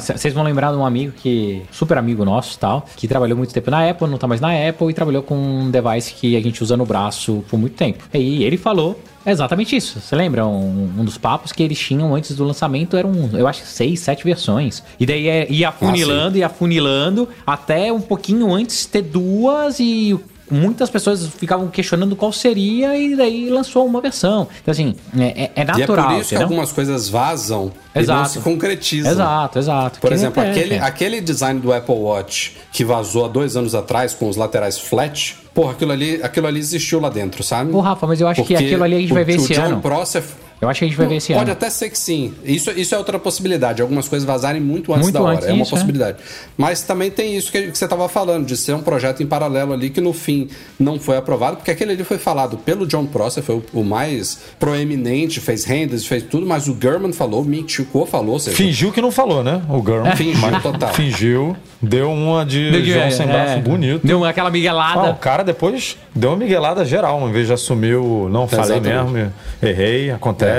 [0.00, 1.62] c- Vocês vão lembrar de um amigo que.
[1.72, 4.88] super amigo nosso tal, que trabalhou muito tempo na Apple, não tá mais na Apple
[4.90, 8.04] e trabalhou com um device que a gente usa no braço por muito tempo.
[8.14, 10.00] E ele falou exatamente isso.
[10.00, 10.46] Você lembra?
[10.46, 14.22] Um, um dos papos que eles tinham antes do lançamento eram, eu acho, seis, sete
[14.24, 14.82] versões.
[14.98, 20.18] E daí é- ia afunilando, ia afunilando, até um pouquinho antes ter duas e.
[20.50, 24.48] Muitas pessoas ficavam questionando qual seria e daí lançou uma versão.
[24.60, 26.06] Então, assim, é, é- é e é natural.
[26.08, 26.42] por isso que entendeu?
[26.42, 28.28] algumas coisas vazam e não Exato.
[28.30, 29.12] se concretizam.
[29.12, 30.00] Exato, exato.
[30.00, 30.80] Por Que exemplo, aquele, é.
[30.80, 35.36] aquele design do Apple Watch que vazou há dois anos atrás com os laterais flat,
[35.54, 37.72] porra, aquilo ali, aquilo ali existiu lá dentro, sabe?
[37.72, 39.54] Ô, Rafa, mas eu acho que Porque aquilo ali a gente vai ver o esse
[39.54, 39.80] John ano.
[39.80, 40.22] Prosser
[40.60, 41.52] Eu acho que a gente vai ver esse Pode ano.
[41.52, 42.34] até ser que sim.
[42.44, 43.80] Isso, isso é outra possibilidade.
[43.80, 45.36] Algumas coisas vazarem muito antes Muito da hora.
[45.36, 45.76] antes, é uma isso, é.
[45.78, 46.18] possibilidade.
[46.56, 49.72] Mas também tem isso que, que você estava falando, de ser um projeto em paralelo
[49.72, 53.42] ali que no fim não foi aprovado, porque aquele ali foi falado pelo John Prosser,
[53.42, 57.72] foi o, o mais proeminente, fez renders, fez tudo, mas o Gurman falou, o Mick
[57.72, 59.62] Chico falou, ou seja, Fingiu que não falou, né?
[59.68, 60.14] O Gurman.
[60.14, 60.92] Fingiu Mas total.
[60.92, 61.56] Fingiu.
[61.82, 64.06] Deu uma de Deu de- João sem é, braço bonito.
[64.06, 65.10] Deu aquela Ah, miguelada.
[65.12, 69.10] o cara depois deu uma miguelada geral, em vez de assumir o não falei Exatamente.
[69.10, 70.49] mesmo, errei, acontece.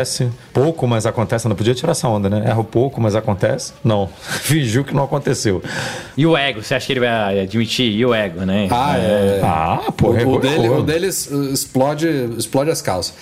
[0.54, 1.48] Pouco, mas acontece.
[1.48, 2.44] Não podia tirar essa onda, né?
[2.48, 3.74] Erro pouco, mas acontece.
[3.84, 4.10] Não.
[4.42, 5.62] Fingiu que não aconteceu.
[6.16, 7.92] E o ego, você acha que ele vai admitir?
[7.92, 8.68] E o ego, né?
[8.72, 9.42] Ah, é.
[9.44, 13.14] Ah, pô, O, o dele, o deles explode, explode as calças.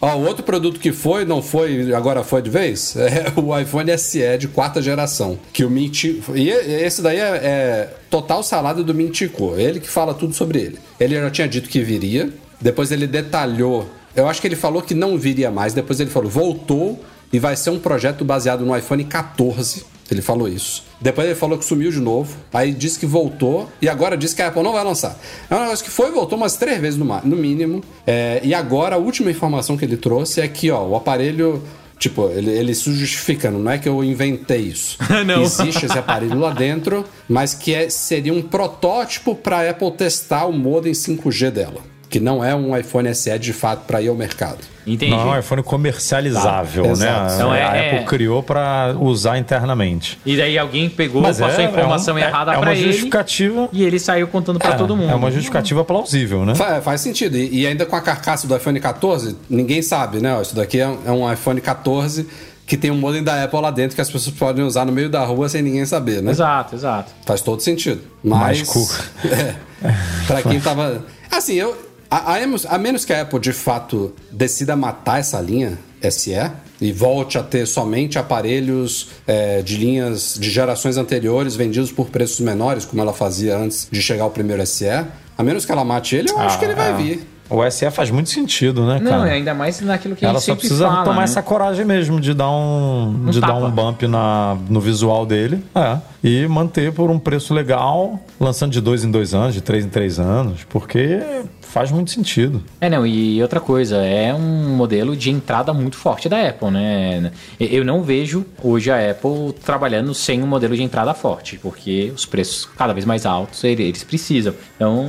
[0.00, 3.96] Ó, o outro produto que foi, não foi, agora foi de vez, é o iPhone
[3.98, 5.38] SE de quarta geração.
[5.52, 6.04] Que o Mint.
[6.34, 9.54] E esse daí é, é total salada do Mintico.
[9.56, 10.78] Ele que fala tudo sobre ele.
[11.00, 13.88] Ele já tinha dito que viria, depois ele detalhou.
[14.18, 17.02] Eu acho que ele falou que não viria mais, depois ele falou, voltou
[17.32, 19.84] e vai ser um projeto baseado no iPhone 14.
[20.10, 20.84] Ele falou isso.
[21.00, 22.34] Depois ele falou que sumiu de novo.
[22.52, 23.68] Aí disse que voltou.
[23.80, 25.16] E agora disse que a Apple não vai lançar.
[25.50, 27.84] É um negócio que foi e voltou umas três vezes no, no mínimo.
[28.06, 31.62] É, e agora a última informação que ele trouxe é que ó, o aparelho.
[31.98, 34.96] Tipo, ele, ele se justificando, não é que eu inventei isso.
[35.26, 35.42] Não.
[35.42, 40.46] Existe esse aparelho lá dentro, mas que é- seria um protótipo para a Apple testar
[40.46, 41.97] o modem 5G dela.
[42.08, 44.58] Que não é um iPhone SE de fato para ir ao mercado.
[44.86, 45.10] Entendi.
[45.10, 47.34] Não, é um iPhone comercializável, Tá, né?
[47.34, 50.18] Então é- a é- Apple criou para usar internamente.
[50.24, 52.62] E daí alguém pegou, Mas passou é- a informação é um- é- errada é pra
[52.68, 52.84] uma ele.
[52.92, 53.68] justificativa.
[53.72, 55.10] E ele saiu contando pra É, todo mundo.
[55.10, 56.54] É uma justificativa plausível, né?
[56.54, 57.36] Fa- faz sentido.
[57.36, 60.40] E, e ainda com a carcaça do iPhone 14, ninguém sabe, né?
[60.40, 62.26] Isso daqui é, um- é um iPhone 14
[62.66, 65.10] que tem um modem da Apple lá dentro que as pessoas podem usar no meio
[65.10, 66.30] da rua sem ninguém saber, né?
[66.30, 67.12] Exato, exato.
[67.26, 68.00] Faz todo sentido.
[68.24, 68.40] Mas.
[68.40, 68.78] Mágico.
[69.80, 69.94] É,
[70.26, 71.04] pra quem tava.
[71.30, 71.87] Assim, eu.
[72.10, 75.78] A, a menos- a menos que a Apple de fato decida matar essa linha
[76.10, 76.32] SE
[76.80, 82.40] e volte a ter somente aparelhos é, de linhas de gerações anteriores vendidos por preços
[82.40, 86.16] menores, como ela fazia antes de chegar o primeiro SE, a menos que ela mate
[86.16, 86.94] ele, eu acho Ah, que ele vai é.
[86.96, 87.28] vir.
[87.50, 89.30] O SE faz muito sentido, né, Não, cara?
[89.30, 91.24] é ainda mais naquilo que a Ela gente só precisa fala, tomar né?
[91.24, 93.60] essa coragem mesmo de dar um, Um de dar tapa.
[93.66, 95.64] um bump na, no visual dele.
[95.74, 95.96] É.
[96.22, 99.88] E manter por um preço legal, lançando de dois em dois anos, de três em
[99.88, 101.20] três anos, porque
[101.60, 102.62] faz muito sentido.
[102.80, 107.30] É, não, e outra coisa, é um modelo de entrada muito forte da Apple, né?
[107.60, 112.24] Eu não vejo hoje a Apple trabalhando sem um modelo de entrada forte, porque os
[112.24, 114.54] preços cada vez mais altos ele- eles precisam.
[114.76, 115.06] Então,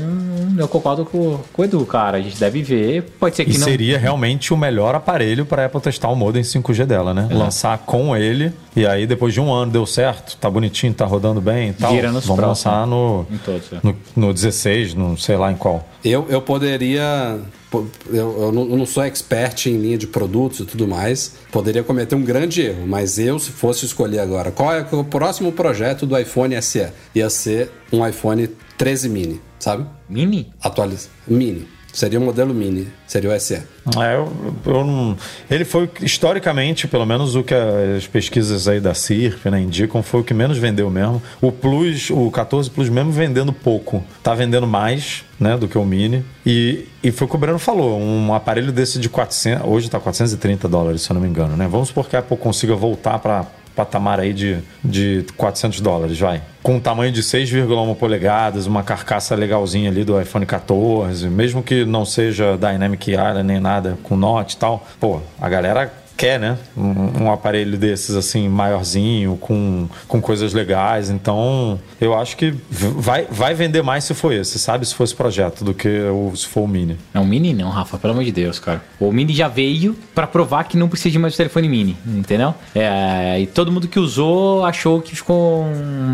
[0.57, 2.17] eu concordo com, com o Edu, cara.
[2.17, 3.65] A gente deve ver, pode ser que E não.
[3.65, 7.29] seria realmente o melhor aparelho para a Apple testar o modem 5G dela, né?
[7.31, 11.41] Lançar com ele e aí depois de um ano deu certo, tá bonitinho, tá rodando
[11.41, 11.91] bem e tal.
[11.93, 12.65] Vira nos Vamos próximos.
[12.65, 13.79] lançar no, Em todos, é.
[13.83, 15.87] no, no 16, no sei lá em qual.
[16.03, 17.39] Eu, eu poderia.
[18.11, 21.35] Eu, eu não eu não sou expert em linha de produtos e tudo mais.
[21.51, 25.51] Poderia cometer um grande erro, mas eu, se fosse escolher agora, qual é o próximo
[25.51, 26.87] projeto do iPhone SE?
[27.13, 29.85] Ia ser um iPhone 13 mini, sabe?
[30.09, 30.51] Mini?
[30.61, 31.09] Atualiza.
[31.27, 31.67] Mini.
[31.99, 33.55] Seria o modelo mini, seria o SE.
[33.55, 34.31] É, eu,
[34.65, 35.17] eu não-
[35.51, 40.21] ele foi, historicamente, pelo menos o que as pesquisas aí da CIRF né, indicam, foi
[40.21, 41.21] o que menos vendeu mesmo.
[41.41, 45.83] O Plus, o 14 Plus mesmo vendendo pouco, tá vendendo mais né, do que o
[45.83, 46.23] Mini.
[46.45, 49.99] E, e foi o que o Breno falou, um aparelho desse de 400, hoje tá
[49.99, 51.67] 430 dólares, se eu não me engano, né?
[51.69, 56.41] Vamos supor que a Apple consiga voltar para patamar aí de, de 400 dólares, vai.
[56.61, 61.85] Com um tamanho de 6,1 polegadas, uma carcaça legalzinha ali do iPhone 14, mesmo que
[61.85, 64.85] não seja Dynamic Island nem nada, com Note e tal.
[64.99, 66.57] Pô, a galera quer, né?
[66.75, 71.09] Um, um aparelho desses, assim, maiorzinho, com, com coisas legais.
[71.09, 74.85] Então, eu acho que vai, vai vender mais se for esse, sabe?
[74.85, 76.97] Se for esse projeto, do que o, se for o Mini.
[77.13, 78.81] Não, Mini não, Rafa, pelo amor de Deus, cara.
[78.99, 82.53] O Mini já veio pra provar que não precisa de mais telefone Mini, entendeu?
[82.75, 85.65] É, e todo mundo que usou achou que ficou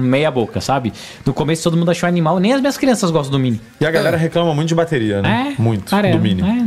[0.02, 0.94] meia boca, sabe?
[1.26, 3.60] No começo todo mundo achou animal, nem as minhas crianças gostam do Mini.
[3.82, 5.56] E a galera reclama muito de bateria, né?
[5.58, 5.62] É?
[5.62, 6.44] Muito, cara, do Mini.
[6.44, 6.63] é,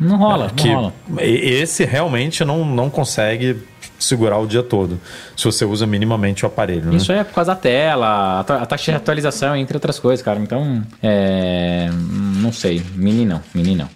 [0.00, 0.92] não rola, não que rola.
[1.20, 3.56] e- esse realmente não, não consegue
[3.98, 4.98] segurar o dia todo,
[5.36, 6.96] se você usa minimamente o aparelho, né?
[6.96, 10.24] Isso é por causa da tela, a ta- a taxa de atualização, entre outras coisas,
[10.24, 10.40] cara.
[10.40, 11.88] Então, é.
[12.40, 12.82] Não sei.
[12.94, 13.88] Mini não, mini não.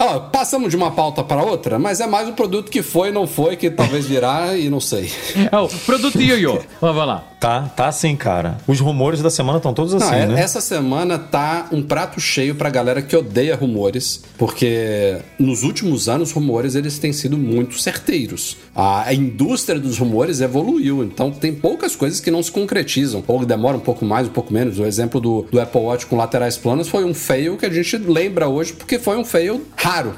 [0.00, 3.26] Ó, passamos de uma pauta para outra, mas é mais um produto que foi, não
[3.26, 5.10] foi, que talvez virá e não sei.
[5.50, 6.64] É o produto Yoyo.
[6.80, 7.24] Vamos lá.
[7.40, 8.58] Tá, tá assim, cara.
[8.66, 10.40] Os rumores da semana estão todos assim, Não, é- né?
[10.40, 16.32] Essa semana tá um prato cheio pra galera que odeia rumores, porque nos últimos anos
[16.32, 18.56] rumores eles têm sido muito certeiros.
[18.74, 23.78] A indústria dos rumores evoluiu, então tem poucas coisas que não se concretizam, ou demoram
[23.78, 24.78] um pouco mais, um pouco menos.
[24.78, 27.96] O exemplo do, do Apple Watch com laterais planas foi um fail que a gente
[27.98, 30.14] lembra hoje porque foi um fail raro.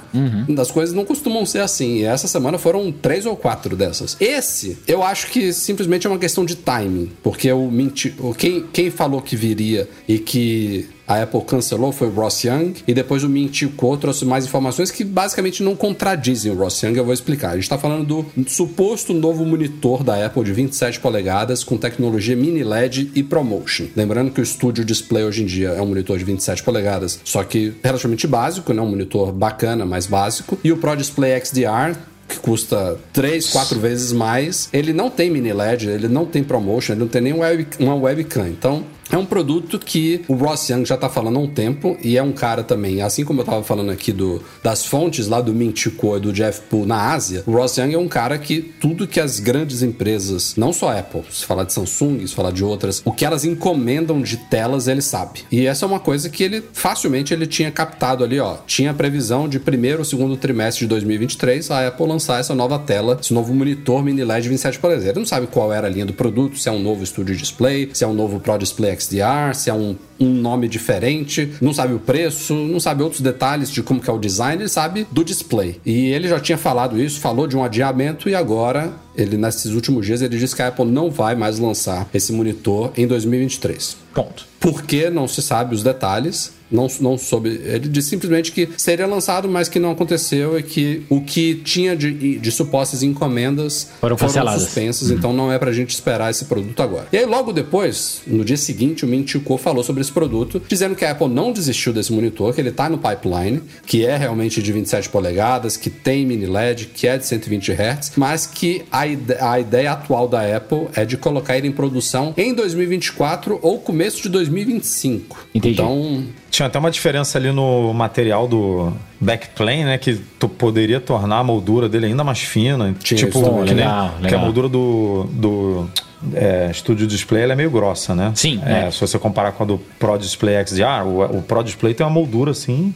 [0.59, 1.97] As coisas não costumam ser assim.
[1.99, 4.17] E essa semana foram três ou quatro dessas.
[4.21, 8.15] Esse, eu acho que simplesmente é uma questão de timing, porque o menti...
[8.37, 12.95] quem, quem falou que viria e que a Apple cancelou foi o Ross Young, e
[12.95, 16.97] depois o Min Chiu Kuo trouxe mais informações que basicamente não contradizem o Ross Young,
[16.97, 17.49] eu vou explicar.
[17.49, 22.37] A gente está falando do suposto novo monitor da Apple de 27 polegadas com tecnologia
[22.37, 23.87] mini LED e ProMotion.
[23.97, 27.43] Lembrando que o Studio Display hoje em dia é um monitor de 27 polegadas, só
[27.43, 28.81] que relativamente básico, né?
[28.81, 31.99] um monitor bacana, mais básico, e o Pro Display XDR
[32.31, 34.69] que custa 3, 4 vezes mais.
[34.73, 37.95] Ele não tem mini LED, ele não tem promotion, ele não tem nem web, uma
[37.95, 38.49] webcam.
[38.49, 42.17] Então, é um produto que o Ross Young já tá falando há um tempo e
[42.17, 45.53] é um cara também, assim como eu tava falando aqui do, das fontes lá do
[45.53, 48.39] Min Chiu Kuo e do Jeff Poole na Ásia, o Ross Young é um cara
[48.39, 52.35] que tudo que as grandes empresas, não só a Apple, se falar de Samsung, se
[52.35, 55.41] falar de outras, o que elas encomendam de telas, ele sabe.
[55.51, 58.59] E essa é uma coisa que ele facilmente ele tinha captado ali, ó.
[58.67, 63.19] Tinha previsão de primeiro ou segundo trimestre de 2023 a Apple lançar essa nova tela,
[63.21, 65.09] esse novo monitor mini LED 27 polegadas.
[65.09, 67.91] Ele não sabe qual era a linha do produto, se é um novo Studio Display,
[67.93, 71.95] se é um novo Pro Display XDR, se é um, um nome diferente, não sabe
[71.95, 75.25] o preço, não sabe outros detalhes de como que é o design, ele sabe do
[75.25, 75.81] display.
[75.85, 80.07] E ele já tinha falado isso, falou de um adiamento e agora ele nesses últimos
[80.07, 83.97] dias ele disse que a Apple não vai mais lançar esse monitor em 2023.
[84.15, 84.47] Ponto.
[84.59, 86.53] Por que não se sabe os detalhes?
[86.71, 87.49] Não, não soube.
[87.65, 91.97] Ele disse simplesmente que seria lançado, mas que não aconteceu e que o que tinha
[91.97, 94.63] de, de supostas encomendas Foram canceladas.
[94.63, 97.07] suspensas, então não é pra gente esperar esse produto agora.
[97.13, 100.63] E aí, logo depois, no dia seguinte, o Min Chiu Kuo falou sobre esse produto,
[100.69, 104.17] dizendo que a Apple não desistiu desse monitor, que ele tá no pipeline, que é
[104.17, 108.83] realmente de 27 polegadas, que tem mini LED, que é de 120 Hz, mas que
[108.91, 113.59] a, ide- a ideia atual da Apple é de colocar ele em produção em 2024
[113.63, 115.47] ou começo de 2025.
[115.55, 115.75] Entendi.
[115.75, 119.99] Então, Tinha até uma diferença ali no material do backplane, né?
[119.99, 122.95] Que tu poderia tornar a moldura dele ainda mais fina.
[123.03, 123.65] Tinha tipo, isso que, também.
[123.67, 124.41] nem- Legal, que a legal.
[124.41, 125.91] moldura do, do,
[126.35, 128.33] é, Studio Display ela é meio grossa, né?
[128.35, 128.91] Sim, É, é.
[128.91, 132.13] Se você comparar com a do Pro Display XDR, o, o Pro Display tem uma
[132.13, 132.93] moldura assim,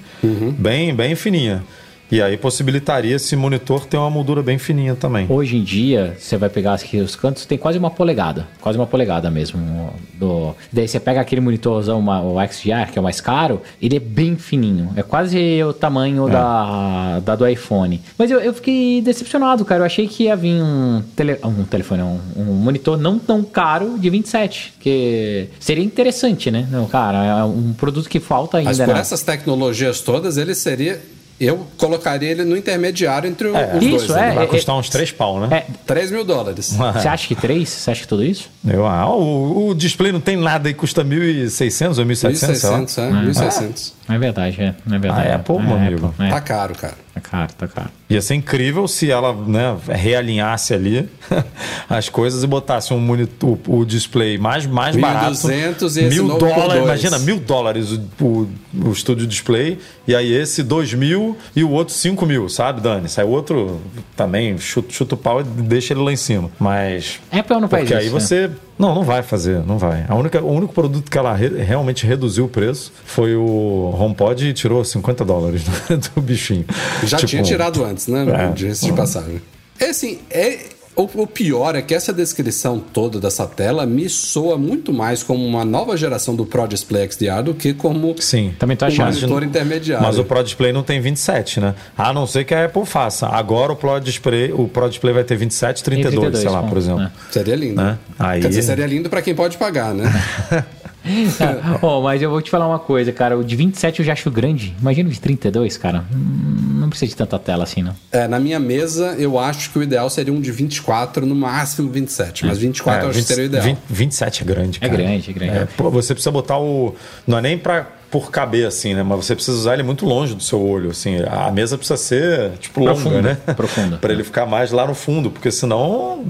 [0.59, 1.63] bem, bem fininha.
[2.11, 5.27] E aí possibilitaria esse monitor ter uma moldura bem fininha também.
[5.29, 8.47] Hoje em dia, você vai pegar aqui os cantos, tem quase uma polegada.
[8.61, 9.93] Quase uma polegada mesmo.
[10.15, 10.55] Do...
[10.73, 14.01] Daí você pega aquele monitorzão, uma- o XDR, que é o mais caro, ele é
[14.01, 14.91] bem fininho.
[14.97, 18.01] É quase o tamanho da, da do iPhone.
[18.19, 19.81] Mas eu, eu fiquei decepcionado, cara.
[19.81, 21.39] Eu achei que ia vir um, tele...
[21.43, 24.75] um telefone, um, um monitor não tão caro de 27.
[24.79, 26.69] Que seria interessante, né?
[26.71, 28.71] Não, cara, é um produto que falta ainda.
[28.71, 29.01] Mas por né?
[29.01, 31.01] essas tecnologias todas, ele seria.
[31.41, 34.11] Eu colocaria ele no intermediário entre o- os Isso, dois.
[34.11, 34.35] é, ali.
[34.37, 35.49] Vai é- custar uns 3 pau, né?
[35.59, 36.73] É, 3 mil dólares.
[36.95, 37.69] você acha que três?
[37.69, 38.49] Você acha que tudo isso?
[38.67, 42.79] Eu, ah, o, o display não tem nada e custa 1.600 ou 1.700, sei lá.
[42.79, 43.11] 1.600, é.
[43.11, 43.93] 1.600.
[44.09, 44.75] É verdade, é.
[44.91, 45.29] É verdade.
[45.29, 46.15] A Apple, é, meu amigo.
[46.19, 46.95] É, Tá caro, cara.
[47.15, 47.89] tá caro, tá caro.
[48.11, 51.09] Ia ser incrível se ela né, realinhasse ali
[51.89, 55.49] as coisas e botasse um monitor, o display mais, mais 1.200 barato.
[55.49, 58.49] e esse mil dólares, imagina, mil dólares o, o,
[58.89, 63.09] o estúdio display, e aí esse dois mil e o outro cinco mil, sabe, Dani?
[63.09, 63.81] Sai o outro
[64.15, 66.51] também, chuta, chuta o pau e deixa ele lá em cima.
[66.61, 67.21] Mas.
[67.33, 68.11] Apple não faz Porque aí né?
[68.11, 68.51] você.
[68.79, 70.05] Não, não vai fazer, não vai.
[70.09, 74.49] A única, o único produto que ela re- realmente reduziu o preço foi o HomePod
[74.49, 75.63] e tirou 50 dólares
[76.15, 76.65] do bichinho.
[77.05, 78.25] Já Tipo, tinha tirado antes, né?
[78.29, 78.53] É.
[78.53, 79.41] Diga-se de passagem.
[79.79, 80.59] É assim, é.
[80.97, 85.45] O, o pior é que essa descrição toda dessa tela me soa muito mais como
[85.45, 88.55] uma nova geração do Pro Display XDR do que como Sim.
[88.61, 89.07] Também tô o achando.
[89.13, 90.07] monitor intermediário.
[90.07, 91.75] Mas o Pro Display não tem 27, né?
[91.99, 93.27] A não ser que a Apple faça.
[93.27, 96.69] Agora o Pro Display, o Pro Display vai ter 27, 32, 32, sei lá, bom,
[96.69, 97.03] por exemplo.
[97.03, 97.11] é.
[97.33, 97.75] Seria lindo.
[97.83, 97.99] Né?
[98.17, 100.05] Aí- Quer dizer, seria lindo pra quem pode pagar, né?
[101.83, 103.37] Ó, mas eu vou te falar uma coisa, cara.
[103.39, 104.75] O de 27 eu já acho grande.
[104.81, 106.05] Imagina o de 32, cara.
[106.13, 107.95] Hum, Não precisa de tanta tela assim, não.
[108.11, 111.91] É, na minha mesa, eu acho que o ideal seria um de 24, no máximo
[111.91, 112.47] 27.
[112.47, 113.65] Mas 24 eu acho que seria o ideal.
[113.65, 115.03] 20 27 é grande, É cara.
[115.03, 115.57] grande, é grande.
[115.59, 116.95] É, pô, você precisa botar o.
[117.27, 119.03] Não é nem pra por caber assim, né?
[119.03, 121.17] Mas você precisa usar ele muito longe do seu olho, assim.
[121.29, 123.35] A mesa precisa ser, tipo, longa, Profunda, né?
[123.57, 123.97] profunda.
[124.01, 126.25] pra ele ficar mais lá no fundo, porque senão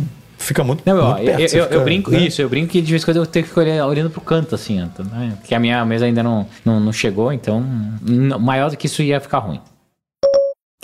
[0.44, 1.54] fica muito, Não, ó, muito eu, perto.
[1.54, 2.18] eu- eu fica, brinco né?
[2.26, 4.54] isso, eu brinco que de vez em quando eu tenho que ficar olhando pro canto,
[4.54, 5.36] assim, ó, né?
[5.40, 7.64] Porque a minha mesa ainda não, não, não chegou, então
[8.40, 9.60] maior do que isso ia ficar ruim.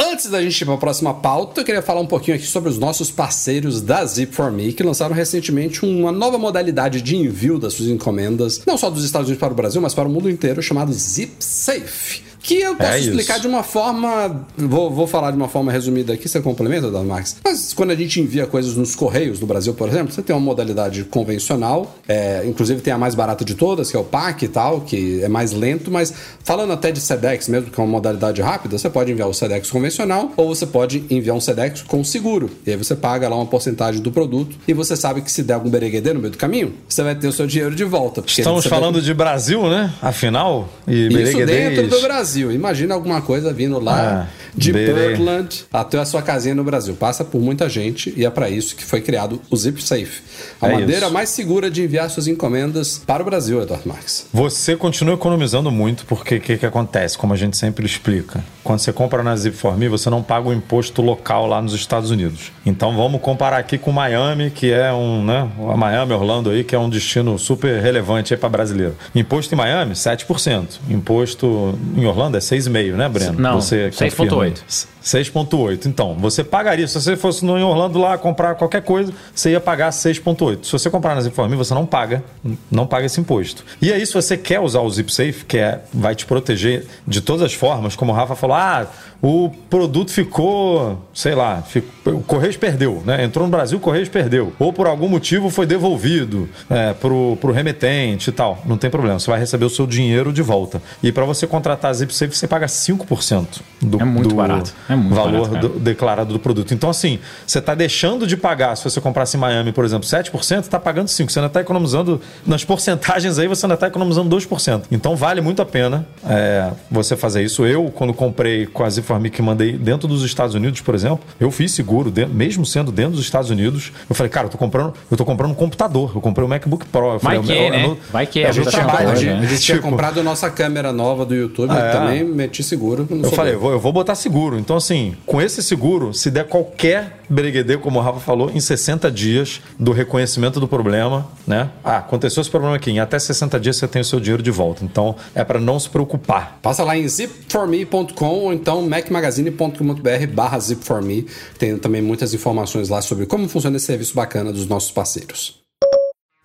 [0.02, 2.70] Antes da gente ir para a próxima pauta, eu queria falar um pouquinho aqui sobre
[2.70, 7.88] os nossos parceiros da Zip4Me, que lançaram recentemente uma nova modalidade de envio das suas
[7.90, 10.90] encomendas, não só dos Estados Unidos para o Brasil, mas para o mundo inteiro, chamado
[10.92, 12.22] ZipSafe.
[12.42, 13.10] Que eu posso É isso.
[13.10, 14.46] explicar de uma forma.
[14.56, 17.36] Vou, vou falar de uma forma resumida aqui, você complementa, Dan Max?
[17.44, 20.40] Mas quando a gente envia coisas nos Correios do Brasil, por exemplo, você tem uma
[20.40, 24.48] modalidade convencional, é, inclusive tem a mais barata de todas, que é o PAC e
[24.48, 26.12] tal, que é mais lento, mas
[26.42, 29.70] falando até de SEDEX mesmo, que é uma modalidade rápida, você pode enviar o SEDEX
[29.70, 32.50] convencional ou você pode enviar um SEDEX com seguro.
[32.66, 35.54] E aí você paga lá uma porcentagem do produto e você sabe que se der
[35.54, 38.22] algum bereguedê no meio do caminho, você vai ter o seu dinheiro de volta.
[38.26, 39.92] Estamos falando de Brasil, né?
[40.00, 40.68] Afinal.
[40.88, 41.76] E isso Bereguedez.
[41.76, 42.29] dentro do Brasil.
[42.36, 46.94] Imagina alguma coisa vindo lá Ah, de Portland até a sua casinha no Brasil.
[46.94, 50.22] Passa por muita gente e é para isso que foi criado o ZipSafe.
[50.60, 51.14] A É maneira isso.
[51.14, 54.26] mais segura de enviar suas encomendas para o Brasil, Eduardo Marques.
[54.32, 57.16] Você continua economizando muito, porque o que, que acontece?
[57.16, 58.42] Como a gente sempre explica.
[58.64, 62.52] Quando você compra na Zip4Me, você não paga o imposto local lá nos Estados Unidos.
[62.64, 65.48] Então vamos comparar aqui com Miami, que é um, né?
[65.72, 68.96] A Miami, Orlando aí, que é um destino super relevante aí para brasileiro.
[69.14, 70.64] Imposto em Miami, 7%.
[70.88, 73.38] Imposto em Orlando é 6,5%, né, Breno?
[73.40, 74.39] Não, Você 6,8.
[74.40, 74.62] Freud.
[75.02, 75.86] 6,8.
[75.86, 76.86] Então, você pagaria.
[76.86, 80.64] Se você fosse no em Orlando lá comprar qualquer coisa, você ia pagar 6,8.
[80.64, 82.22] Se você comprar na Zip4Me, você não paga,
[82.70, 83.64] não paga esse imposto.
[83.80, 87.42] E aí, se você quer usar o ZipSafe, que é, vai te proteger de todas
[87.42, 88.86] as formas, como o Rafa falou, ah,
[89.22, 93.22] o produto ficou, sei lá, ficou- o Correios perdeu, né?
[93.22, 94.52] Entrou no Brasil, o Correios perdeu.
[94.58, 98.62] Ou por algum motivo foi devolvido é, pro, pro remetente e tal.
[98.64, 100.80] Não tem problema, você vai receber o seu dinheiro de volta.
[101.02, 104.72] E para você contratar a ZipSafe, você paga 5% do, É muito do barato.
[104.90, 106.74] É muito valor barato, do- declarado do produto.
[106.74, 110.60] Então, assim, você está deixando de pagar, se você comprasse em Miami, por exemplo, 7%,
[110.64, 111.30] está pagando 5%.
[111.30, 114.82] Você ainda está economizando, nas porcentagens aí, você ainda está economizando 2%.
[114.90, 117.64] Então, vale muito a pena é, você fazer isso.
[117.64, 121.50] Eu, quando comprei com a Zipfarmi que mandei dentro dos Estados Unidos, por exemplo, eu
[121.50, 123.92] fiz seguro, dentro- mesmo sendo dentro dos Estados Unidos.
[124.08, 126.12] Eu falei, cara, eu tô comprando, eu tô comprando um computador.
[126.14, 127.12] Eu comprei um MacBook Pro.
[127.14, 127.84] Eu Vai falei, que, eu- eu- né?
[127.86, 129.20] eu- Vai que, é a gente trabalho, né?
[129.34, 129.38] né?
[129.38, 131.88] A gente tinha Tipo, comprado nossa câmera nova do YouTube É.
[131.88, 133.06] e também meti seguro.
[133.10, 134.58] não Eu falei, eu vou, eu vou botar seguro.
[134.58, 139.10] Então, assim, com esse seguro, se der qualquer breguedê, como o Rafa falou, em 60
[139.10, 141.70] dias do reconhecimento do problema, né?
[141.84, 142.90] Ah, aconteceu esse problema aqui.
[142.90, 144.84] Em até 60 dias você tem o seu dinheiro de volta.
[144.84, 146.58] Então, é para não se preocupar.
[146.60, 151.26] Passa lá em zip4me.com ou então macmagazine.com.br barra zip4me.
[151.58, 155.60] Tem também muitas informações lá sobre como funciona esse serviço bacana dos nossos parceiros.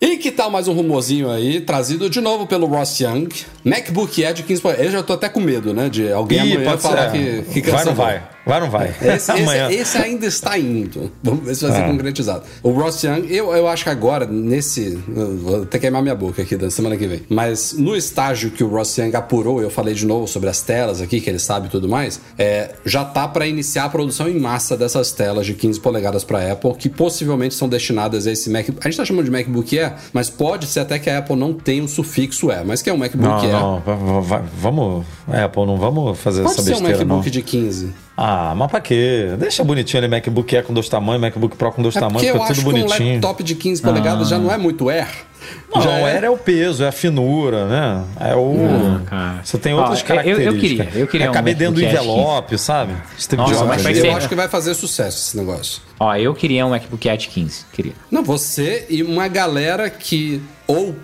[0.02, 3.30] E que tal mais um rumorzinho aí, trazido de novo pelo Ross Young,
[3.66, 4.86] MacBook Air de 15 polegadas.
[4.88, 7.44] Eu já tô até com medo, né, de alguém Ih, amanhã pode falar ser.
[7.52, 8.24] que, que vai ou vai?
[8.46, 8.94] Vai ou não vai?
[9.02, 9.70] Esse, Amanhã.
[9.72, 11.12] esse, esse ainda está indo.
[11.24, 11.88] Vamos ver se vai ser Ah.
[11.88, 12.44] concretizado.
[12.62, 15.00] O Ross Young, eu, eu acho que agora, nesse.
[15.08, 17.24] Vou até queimar minha boca aqui da semana que vem.
[17.28, 21.02] Mas no estágio que o Ross Young apurou, eu falei de novo sobre as telas
[21.02, 24.40] aqui, que ele sabe e tudo mais, é, já tá para iniciar a produção em
[24.40, 28.68] massa dessas telas de 15 polegadas para Apple, que possivelmente são destinadas a esse Mac.
[28.80, 31.52] A gente tá chamando de MacBook Air, mas pode ser até que a Apple não
[31.52, 33.55] tenha o sufixo Air, mas que é um MacBook Não, Air.
[33.60, 37.26] Não, va- va- va- vamos, Apple, não vamos fazer Pode essa ser um besteira, MacBook
[37.26, 37.32] não.
[37.32, 37.94] de 15.
[38.18, 39.30] Ah, mas pra quê?
[39.38, 42.30] Deixa bonitinho ali, MacBook Air com dois tamanhos, MacBook Pro com dois É tamanhos, porque
[42.38, 43.12] eu fica acho tudo que um bonitinho.
[43.14, 45.08] laptop de 15 polegadas já não é muito Air.
[45.74, 48.04] Não, já Air é o peso, é a finura, né?
[48.20, 49.02] É o.
[49.06, 49.42] cara.
[49.44, 50.88] Você tem Ó, outras eu- eu- eu características.
[50.88, 52.94] queria, eu queria é um caber dentro do envelope, sabe?
[53.20, 55.82] Esse tipo Nossa, de Eu, mas eu ser- acho que vai fazer sucesso esse negócio.
[56.00, 57.66] Ó, eu queria um MacBook Air de 15.
[57.74, 57.94] Queria.
[58.10, 60.96] Não, você e uma galera que ou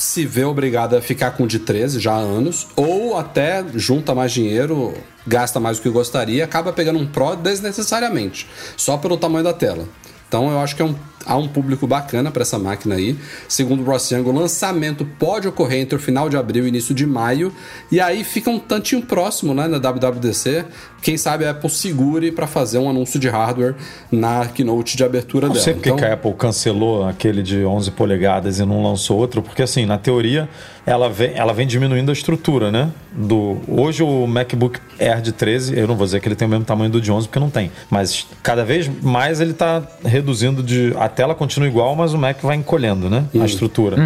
[0.00, 4.14] se vê obrigada a ficar com o de 13 já há anos, ou até junta
[4.14, 4.94] mais dinheiro,
[5.26, 9.86] gasta mais do que gostaria acaba pegando um Pro desnecessariamente, só pelo tamanho da tela.
[10.26, 10.94] Então eu acho que é um-
[11.26, 13.16] há um público bacana para essa máquina aí.
[13.48, 16.94] Segundo o Ross Young, o lançamento pode ocorrer entre o final de abril e início
[16.94, 17.52] de maio.
[17.90, 20.64] E aí fica um tantinho próximo né, na WWDC.
[21.02, 23.74] Quem sabe a Apple segure para fazer um anúncio de hardware
[24.12, 25.64] na keynote de abertura Não dela.
[25.64, 29.40] sei porque Então- que a Apple cancelou aquele de 11 polegadas e não lançou outro,
[29.42, 30.48] porque assim, na teoria,
[30.84, 32.90] ela vem, ela vem diminuindo a estrutura, né?
[33.12, 36.50] Do, hoje o MacBook Air de 13, eu não vou dizer que ele tem o
[36.50, 40.62] mesmo tamanho do de 11, porque não tem, mas cada vez mais ele está reduzindo
[40.62, 40.94] de...
[40.98, 43.24] A tela continua igual, mas o Mac vai encolhendo, né?
[43.34, 43.96] A estrutura.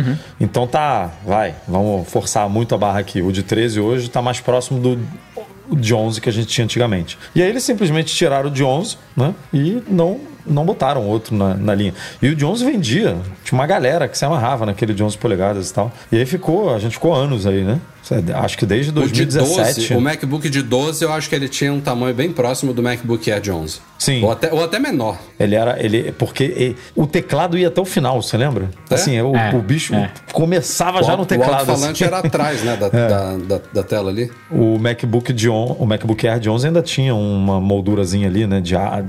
[0.40, 3.22] Então tá, vai, vamos forçar muito a barra aqui.
[3.22, 4.98] O de 13 hoje está mais próximo do
[5.72, 7.18] de 11 que a gente tinha antigamente.
[7.34, 9.34] E aí eles simplesmente tiraram o de 11, né?
[9.52, 11.94] E não não botaram outro na, na linha.
[12.20, 13.16] E o de 11 vendia.
[13.42, 15.90] Tinha uma galera que se amarrava naquele de 11 polegadas e tal.
[16.12, 17.80] E aí ficou, a gente ficou anos aí, né?
[18.34, 19.80] Acho que desde O de 2017.
[19.88, 22.82] 12, o MacBook de 12, eu acho que ele tinha um tamanho bem próximo do
[22.82, 23.78] MacBook Air de 11.
[23.98, 24.22] Sim.
[24.22, 25.16] Ou até, ou até menor.
[25.40, 25.82] Ele era.
[25.82, 28.68] Ele, porque e- o teclado ia até o final, você lembra?
[28.90, 28.94] É?
[28.94, 30.10] Assim, o, É, o bicho é.
[30.32, 31.50] começava já o, no teclado.
[31.50, 32.14] O alto-falante assim.
[32.14, 34.30] era atrás, né, da, da, da, da tela ali.
[34.50, 38.60] O MacBook de on, o MacBook Air de 11 ainda tinha uma moldurazinha ali, né?
[38.60, 39.04] De ar.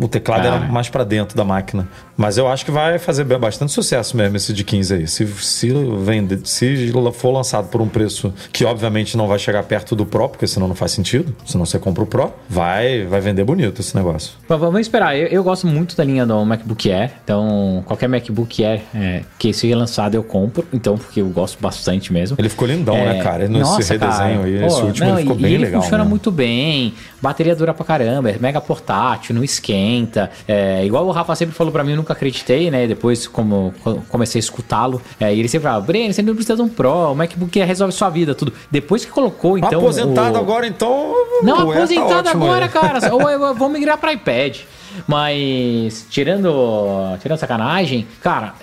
[0.00, 0.46] O teclado Ah.
[0.46, 1.86] era mais pra dentro da máquina.
[2.16, 5.06] Mas eu acho que vai fazer bastante sucesso mesmo esse de 15 aí.
[5.06, 5.70] Se, se,
[6.02, 10.28] vende, se for lançado por um preço que obviamente não vai chegar perto do Pro,
[10.28, 11.34] porque senão não faz sentido.
[11.44, 14.32] Senão você compra o Pro, vai, vai vender bonito esse negócio.
[14.48, 15.16] Mas vamos esperar.
[15.16, 17.10] Eu, eu gosto muito da linha do MacBook Air.
[17.24, 20.66] Então, qualquer MacBook Air é, que seja lançado eu compro.
[20.72, 22.36] Então, porque eu gosto bastante mesmo.
[22.38, 23.48] Ele ficou lindão, né, cara?
[23.48, 25.82] Nesse nossa, redesenho aí, esse último não, ele ficou e bem ele legal.
[25.82, 26.10] funciona né?
[26.10, 26.94] muito bem.
[27.22, 30.30] Bateria dura pra caramba, é mega portátil, não esquenta.
[30.48, 32.86] É, igual o Rafa sempre falou pra mim, eu nunca acreditei, né?
[32.86, 36.56] Depois, como co- comecei a escutá-lo, é, e ele sempre falava, Breno, você não precisa
[36.56, 38.52] de um Pro, o MacBook Air resolve sua vida, tudo.
[38.70, 39.78] Depois que colocou, então.
[39.80, 41.14] Aposentado o- agora, então.
[41.42, 42.70] não, Air tá aposentado ótimo agora, aí.
[42.70, 43.14] cara.
[43.14, 44.58] Ou eu vou migrar pra iPad.
[45.06, 48.54] Mas, tirando, tirando sacanagem, cara,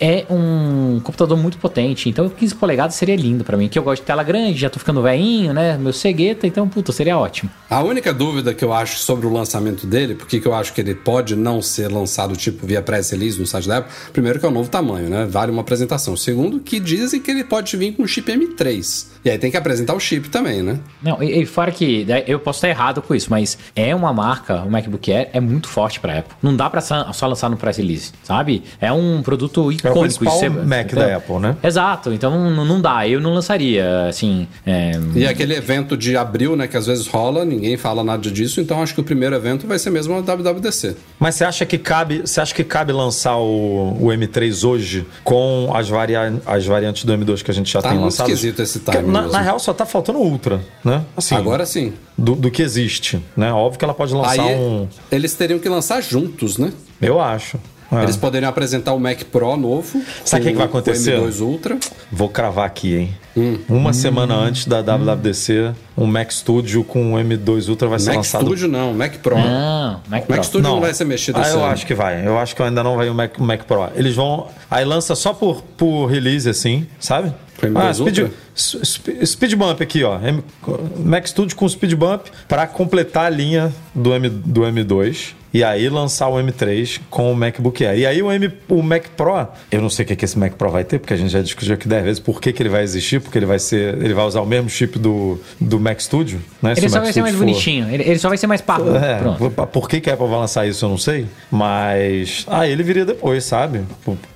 [0.00, 2.08] é um computador muito potente.
[2.08, 3.68] Então, 15 polegadas seria lindo pra mim.
[3.68, 5.76] Que eu gosto de tela grande, já tô ficando velhinho, né?
[5.76, 7.50] Meu cegueta, então, puta, seria ótimo.
[7.68, 10.80] A única dúvida que eu acho sobre o lançamento dele, porque que eu acho que
[10.80, 14.46] ele pode não ser lançado tipo via press release no site da Apple, primeiro que
[14.46, 15.26] é o novo tamanho, né?
[15.28, 16.16] Vale uma apresentação.
[16.16, 19.06] Segundo, que dizem que ele pode vir com chip M3.
[19.24, 20.78] E aí tem que apresentar o chip também, né?
[21.02, 24.12] Não, e, e fora que daí eu posso estar errado com isso, mas é uma
[24.12, 26.34] marca, o MacBook Air é muito forte pra Apple.
[26.42, 28.62] Não dá pra só lançar no press release, sabe?
[28.80, 30.00] É um produto icônico.
[30.00, 31.56] principal de ser- Mac então- da Apple, né?
[31.62, 34.46] Exato, então não, não dá, eu não lançaria, assim.
[34.66, 38.60] é, E aquele evento de abril, né, que às vezes rola, ninguém fala nada disso,
[38.60, 40.96] então acho que o primeiro evento vai ser mesmo a WWDC.
[41.18, 45.70] Mas você acha que cabe, você acha que cabe lançar o, o M3 hoje com
[45.74, 48.28] as, varia, as variantes do M2 que a gente já Tá tem lançado?
[48.30, 51.04] esquisito esse timing Na, na real só tá faltando o Ultra, né?
[51.16, 51.92] Assim, Agora sim.
[52.16, 53.52] do, do que existe, né?
[53.52, 56.72] Óbvio que ela pode lançar Aí um, eles teriam que lançar juntos, né?
[57.00, 57.58] eu acho.
[57.90, 58.02] É.
[58.02, 60.02] Eles poderiam apresentar o Mac Pro novo.
[60.24, 61.18] Sabe o que que vai o acontecer?
[61.18, 61.78] M2 Ultra.
[62.12, 63.14] Vou cravar aqui, hein?
[63.36, 63.58] Hum.
[63.68, 68.16] Uma semana antes da WWDC, um Mac Studio com o M2 Ultra vai ser Mac
[68.16, 68.44] lançado.
[68.44, 69.38] Studio não, Mac Pro.
[69.38, 70.36] Não, Mac Pro.
[70.36, 71.72] Mac Studio não, vai ser mexido ah, esse eu ano.
[71.72, 72.26] acho que vai.
[72.26, 73.88] Eu acho que ainda não vai o Mac, Mac Pro.
[73.94, 74.48] Eles vão.
[74.70, 77.32] Aí lança só por, por release, assim, sabe?
[77.58, 80.18] Com M2 ah, speed, speed Bump aqui, ó.
[80.98, 85.37] Mac Studio com Speed Bump para completar a linha do, M, do M2.
[85.52, 87.98] E aí lançar o M3 com o MacBook Air.
[87.98, 90.52] E aí o, M, o Mac Pro, eu não sei o que, que esse Mac
[90.54, 92.68] Pro vai ter, porque a gente já discutiu aqui 10 vezes por que, que ele
[92.68, 93.94] vai existir, porque ele vai ser.
[94.02, 96.74] Ele vai usar o mesmo chip do, do Mac Studio, né?
[96.76, 97.88] Ele só vai ser mais Studio for- bonitinho.
[97.94, 98.96] Ele, ele só vai ser mais parrudo.
[98.96, 99.50] é, Pronto.
[99.72, 101.26] por que, que a Apple vai lançar isso, eu não sei.
[101.50, 102.44] Mas.
[102.48, 103.82] Ah, ele viria depois, sabe?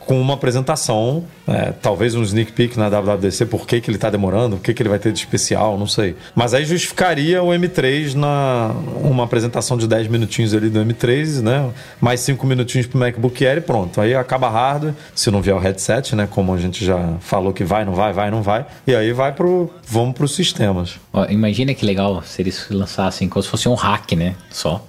[0.00, 4.10] Com uma apresentação, é, talvez um sneak peek na WWDC, por que, que ele tá
[4.10, 6.16] demorando, o que, que ele vai ter de especial, não sei.
[6.34, 11.01] Mas aí justificaria o M3 na uma apresentação de 10 minutinhos ali do M3,
[11.42, 11.70] né?
[12.00, 14.00] Mais 5 minutinhos pro MacBook Air e pronto.
[14.00, 16.26] Aí acaba hardware, se não vier o headset, né?
[16.30, 18.64] Como a gente já falou que vai, não vai, vai, não vai.
[18.86, 19.70] E aí vai pro.
[19.86, 20.98] Vamos pros sistemas.
[21.28, 24.34] Imagina que legal se eles lançassem como se fosse um hack, né?
[24.50, 24.84] Só.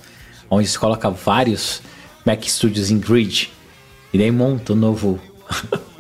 [0.49, 1.82] Onde você coloca vários
[2.26, 3.51] Mac Studios em grid.
[4.14, 5.20] E daí monta um novo.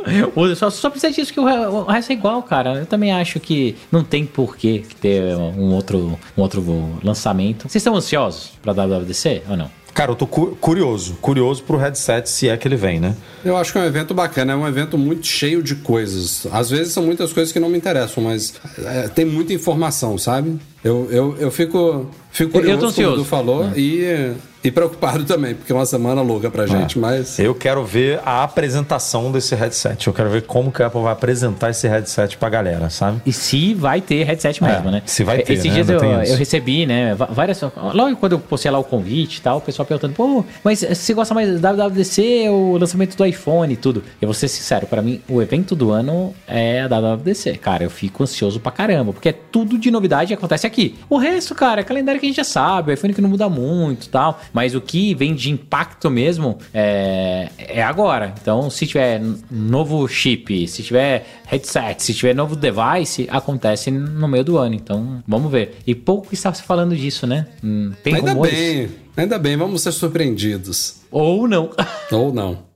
[0.57, 2.73] Só, só precisa disso que o, re- o resto é igual, cara.
[2.79, 7.61] Eu também acho que não tem porquê ter um outro, um outro lançamento.
[7.69, 9.71] Vocês estão ansiosos pra WWDC ou não?
[9.93, 13.15] Cara, eu tô cu- curioso, curioso pro headset se é que ele vem, né?
[13.45, 16.47] Eu acho que é um evento bacana, é um evento muito cheio de coisas.
[16.51, 20.57] Às vezes são muitas coisas que não me interessam, mas é, tem muita informação, sabe?
[20.83, 23.13] Eu, eu, eu fico, fico Eu- eu curioso, tô como o ansioso.
[23.21, 27.37] Edu falou, e, e preocupado também, porque é uma semana louca pra gente, mas...
[27.37, 30.07] Eu quero ver a apresentação desse headset.
[30.07, 33.21] Eu quero ver como que a Apple vai apresentar esse headset pra galera, sabe?
[33.25, 35.01] E se vai ter headset mesmo, É, né?
[35.05, 35.73] se vai ter, Esses né?
[35.73, 37.13] dias eu, eu recebi, né?
[37.29, 37.61] Várias.
[37.61, 41.13] Logo quando eu postei lá o convite e tal, o pessoal perguntando, pô, mas você
[41.13, 44.01] gosta mais da WWDC ou o lançamento do iPhone e tudo?
[44.21, 47.57] Eu vou ser sincero, pra mim, o evento do ano é a WWDC.
[47.57, 50.95] Cara, eu fico ansioso pra caramba, porque é tudo de novidade que acontece aqui.
[51.09, 53.49] O resto, cara, é calendário que a gente já sabe, o iPhone que não muda
[53.49, 54.39] muito e tal.
[54.53, 58.33] Mas o que vem de impacto mesmo é, é agora.
[58.41, 59.21] Então, se tiver
[59.51, 64.75] novo chip, se tiver headset, se tiver novo device, acontece no meio do ano.
[64.75, 65.77] Então, vamos ver.
[65.85, 67.47] E pouco está se falando disso, né?
[67.63, 68.53] Hum, Tem Ainda rumores.
[68.53, 71.01] bem, ainda bem, vamos ser surpreendidos.
[71.11, 71.69] Ou não.
[72.11, 72.72] Ou não.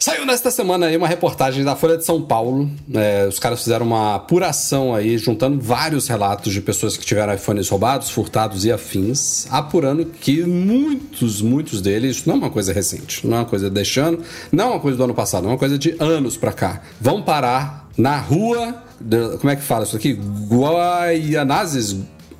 [0.00, 2.70] Saiu nesta semana aí uma reportagem da Folha de São Paulo.
[2.94, 7.68] É, os caras fizeram uma apuração aí, juntando vários relatos de pessoas que tiveram iPhones
[7.68, 13.26] roubados, furtados e afins, apurando que muitos, muitos deles, isso não é uma coisa recente,
[13.26, 14.20] não é uma coisa deste ano,
[14.52, 16.80] não é uma coisa do ano passado, é uma coisa de anos pra cá.
[17.00, 18.80] Vão parar na rua.
[19.40, 20.12] como é que fala isso aqui?
[20.48, 21.96] Guaianazes?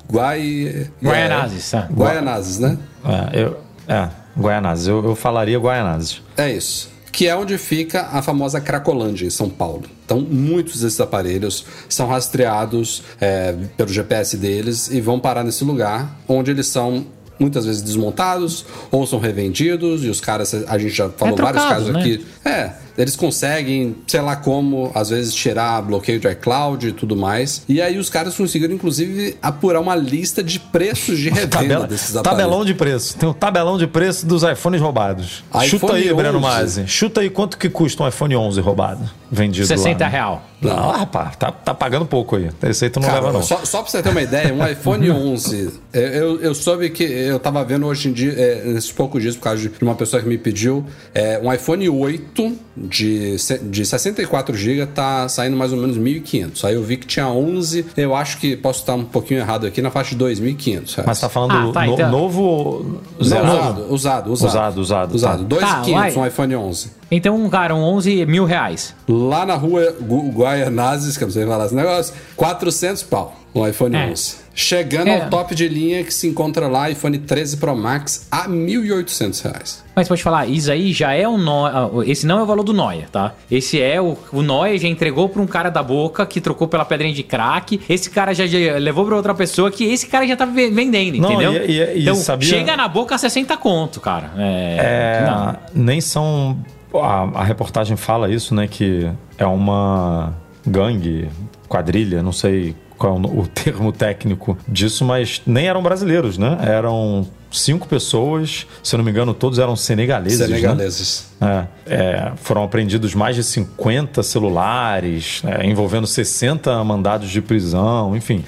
[0.09, 0.89] Guai...
[1.03, 1.89] Guaianazes, tá.
[1.91, 2.77] Guaianazes, né?
[3.03, 4.07] É, eu, é
[4.39, 4.87] Guaianazes.
[4.87, 6.21] Eu, eu falaria Guaianazes.
[6.37, 6.98] É isso.
[7.11, 9.83] Que é onde fica a famosa Cracolândia, em São Paulo.
[10.05, 16.19] Então, muitos desses aparelhos são rastreados é, pelo GPS deles e vão parar nesse lugar,
[16.27, 17.05] onde eles são
[17.39, 20.03] muitas vezes desmontados ou são revendidos.
[20.03, 21.99] E os caras, a gente já falou vários trocados, casos né?
[21.99, 22.25] aqui.
[22.43, 27.63] É, eles conseguem, sei lá como, às vezes tirar bloqueio de iCloud e tudo mais.
[27.67, 32.15] E aí os caras conseguiram, inclusive, apurar uma lista de preços de revenda Tabela, desses
[32.15, 32.43] aparelhos.
[32.43, 33.17] tabelão de preço.
[33.17, 35.43] Tem um tabelão de preço dos iPhones roubados.
[35.49, 36.13] iPhone Chuta aí, 11.
[36.13, 36.87] Breno Mazzi.
[36.87, 39.09] Chuta aí quanto que custa um iPhone 11 roubado.
[39.31, 40.09] Vendido 60 lá.
[40.09, 40.17] né?
[40.17, 40.43] real.
[40.61, 42.49] Não, rapaz, tá, tá pagando pouco aí.
[42.63, 43.43] Esse aí tu não Cara, leva, não.
[43.43, 47.03] Só, só pra você ter uma ideia, um iPhone 11, eu, eu, eu soube que
[47.03, 50.21] eu tava vendo hoje em dia, é, nesses poucos dias, por causa de uma pessoa
[50.21, 52.57] que me pediu, é, um iPhone 8
[52.89, 53.35] de,
[53.69, 56.63] de 64 GB tá saindo mais ou menos 1.500.
[56.65, 59.81] Aí eu vi que tinha 11, eu acho que posso estar um pouquinho errado aqui,
[59.81, 60.95] na faixa de 2.500.
[60.95, 61.07] reais.
[61.07, 62.11] Mas tá falando Ah, tá, no- então.
[62.11, 63.85] novo ou Não, zerado?
[63.93, 64.79] usado, usado, usado.
[64.81, 65.45] Usado, usado, Usado.
[65.45, 65.83] tá.
[65.85, 66.91] 2.500 Tá, um iPhone 11.
[67.11, 68.93] Então, cara, um 11 mil reais.
[69.07, 73.67] Lá na rua Gu- Guaianazes, que eu não sei falar esse negócio, 400 pau um
[73.67, 74.07] iPhone É.
[74.11, 74.35] 11.
[74.61, 75.21] Chegando É.
[75.23, 79.85] ao top de linha que se encontra lá, iPhone 13 Pro Max a 1.800 reais.
[79.95, 81.89] Mas pode falar, isso aí já é o Noia.
[82.05, 83.33] Esse não é o valor do Noia, tá?
[83.49, 84.17] Esse é o.
[84.33, 87.79] O Noia já entregou pra um cara da boca que trocou pela pedrinha de crack.
[87.87, 91.19] Esse cara já, já levou pra outra pessoa que esse cara já tá ve- vendendo,
[91.19, 91.53] Não, entendeu?
[91.65, 94.31] e- e- e então, sabia- chega na boca a 60 conto, cara.
[94.37, 95.21] É.
[95.23, 95.55] É, não.
[95.85, 96.57] nem são.
[96.93, 98.67] A, a reportagem fala isso, né?
[98.67, 100.33] Que é uma
[100.67, 101.29] gangue,
[101.69, 106.57] quadrilha, não sei qual é o, termo técnico disso, mas nem eram brasileiros, né?
[106.61, 110.39] Eram cinco pessoas, se eu não me engano, todos eram senegaleses.
[110.41, 110.45] né?
[110.47, 111.31] Senegaleses.
[111.41, 118.43] É, é, foram apreendidos mais de 50 celulares, é, envolvendo 60 mandados de prisão, enfim.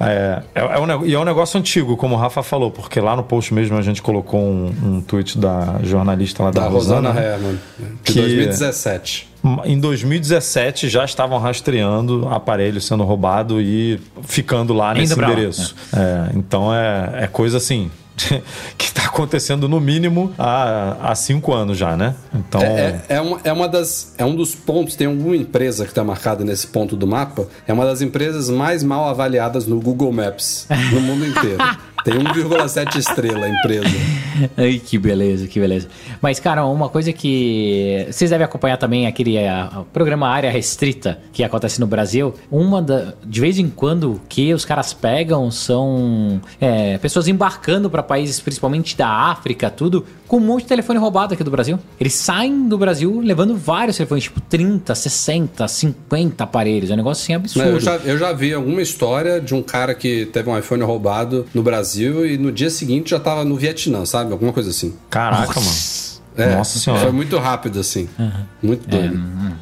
[0.00, 3.14] É, é, é um, e é um negócio antigo, como o Rafa falou, porque lá
[3.14, 7.12] no post mesmo a gente colocou um, um tweet da jornalista lá da, Da Rosana
[7.12, 7.34] né?
[7.34, 7.58] Herman,
[8.02, 9.29] de Que- 2017.
[9.64, 15.74] Em 2017 já estavam rastreando aparelho sendo roubado e ficando lá nesse endereço.
[15.94, 17.90] É, então é, é coisa assim
[18.76, 22.14] que está acontecendo no mínimo há, há cinco anos já, né?
[22.34, 24.14] Então É, é, é uma, é uma das.
[24.18, 27.46] É um dos pontos, tem alguma empresa que está marcada nesse ponto do mapa.
[27.66, 31.58] É uma das empresas mais mal avaliadas no Google Maps no mundo inteiro.
[32.04, 33.86] Tem 1,7 estrela a empresa.
[34.56, 35.88] Ai, que beleza, que beleza.
[36.20, 41.44] Mas, cara, uma coisa que vocês devem acompanhar também aquele ah, programa Área Restrita que
[41.44, 42.34] acontece no Brasil.
[42.50, 48.02] Uma da, de vez em quando que os caras pegam são é, pessoas embarcando para
[48.02, 51.78] países, principalmente da África, tudo, com um monte de telefone roubado aqui do Brasil.
[51.98, 56.90] Eles saem do Brasil levando vários telefones, tipo 30, 60, 50 aparelhos.
[56.90, 57.66] É um negócio assim absurdo.
[57.66, 60.82] Não, eu, já, eu já vi alguma história de um cara que teve um iPhone
[60.82, 64.32] roubado no Brasil e no dia seguinte já tava no Vietnã, sabe?
[64.32, 64.94] Alguma coisa assim.
[65.08, 65.72] Caraca, mano.
[66.36, 67.02] É, Nossa senhora.
[67.02, 68.08] Foi muito rápido, assim.
[68.62, 69.20] Muito doido.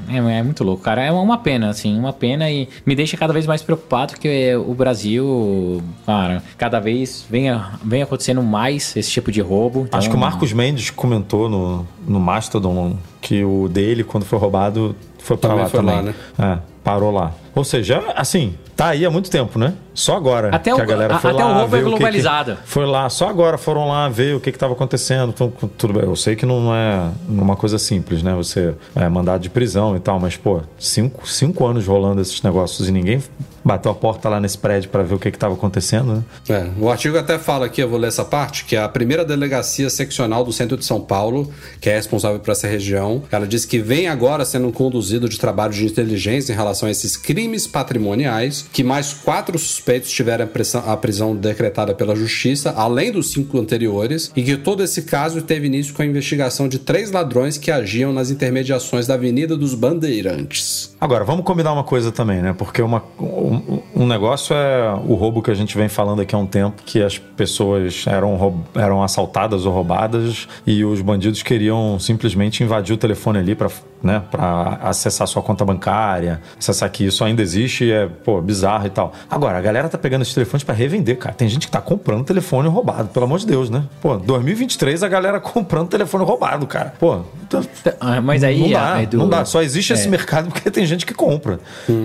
[0.08, 1.02] É, é muito louco, cara.
[1.02, 4.74] É uma pena, assim, uma pena e me deixa cada vez mais preocupado que o
[4.74, 7.46] Brasil, cara, cada vez vem,
[7.82, 9.84] vem acontecendo mais esse tipo de roubo.
[9.88, 14.38] Então, Acho que o Marcos Mendes comentou no, no Mastodon que o dele, quando foi
[14.38, 15.96] roubado, foi para Também lá foi também.
[15.96, 16.14] lá, né?
[16.38, 17.32] É, parou lá.
[17.58, 19.74] Ou seja, assim, tá aí há muito tempo, né?
[19.92, 21.84] Só agora Até que o- a galera a- foi até lá o roubo é ver
[21.84, 22.56] que que- globalizado.
[22.64, 25.30] foi lá, só agora foram lá ver o que estava acontecendo.
[25.34, 26.04] Então, tudo bem.
[26.04, 28.32] Eu sei que não é uma coisa simples, né?
[28.36, 32.88] Você é mandado de prisão e tal, mas, pô, cinco, cinco anos rolando esses negócios
[32.88, 33.20] e ninguém
[33.64, 36.22] bateu a porta lá nesse prédio para ver o que estava acontecendo, né?
[36.48, 39.90] É, o artigo até fala aqui, eu vou ler essa parte, que a primeira delegacia
[39.90, 43.80] seccional do centro de São Paulo, que é responsável por essa região, ela diz que
[43.80, 48.82] vem agora sendo conduzido de trabalho de inteligência em relação a esses crimes patrimoniais, que
[48.84, 54.30] mais quatro suspeitos tiveram a pressão- a prisão decretada pela justiça, além dos cinco anteriores,
[54.36, 58.12] e que todo esse caso teve início com a investigação de três ladrões que agiam
[58.12, 60.94] nas intermediações da Avenida dos Bandeirantes.
[61.00, 62.54] Agora, vamos combinar uma coisa também, né?
[62.56, 66.38] Porque uma, um, um negócio é o roubo que a gente vem falando aqui há
[66.38, 72.62] um tempo, que as pessoas eram, eram assaltadas ou roubadas e os bandidos queriam simplesmente
[72.62, 73.70] invadir o telefone ali para
[74.02, 78.86] né, pra acessar sua conta bancária, acessar que isso ainda existe e é, pô, bizarro
[78.86, 79.12] e tal.
[79.30, 81.34] Agora, a galera tá pegando esses telefones para revender, cara.
[81.34, 83.84] Tem gente que tá comprando telefone roubado, pelo amor de Deus, né?
[84.00, 86.94] Pô, 2023 a galera comprando telefone roubado, cara.
[86.98, 87.62] Pô, tá-
[88.00, 89.44] Ah, Mas aí, não dá, Edu, não dá.
[89.44, 89.96] Só existe é.
[89.96, 91.58] esse mercado porque tem gente que compra.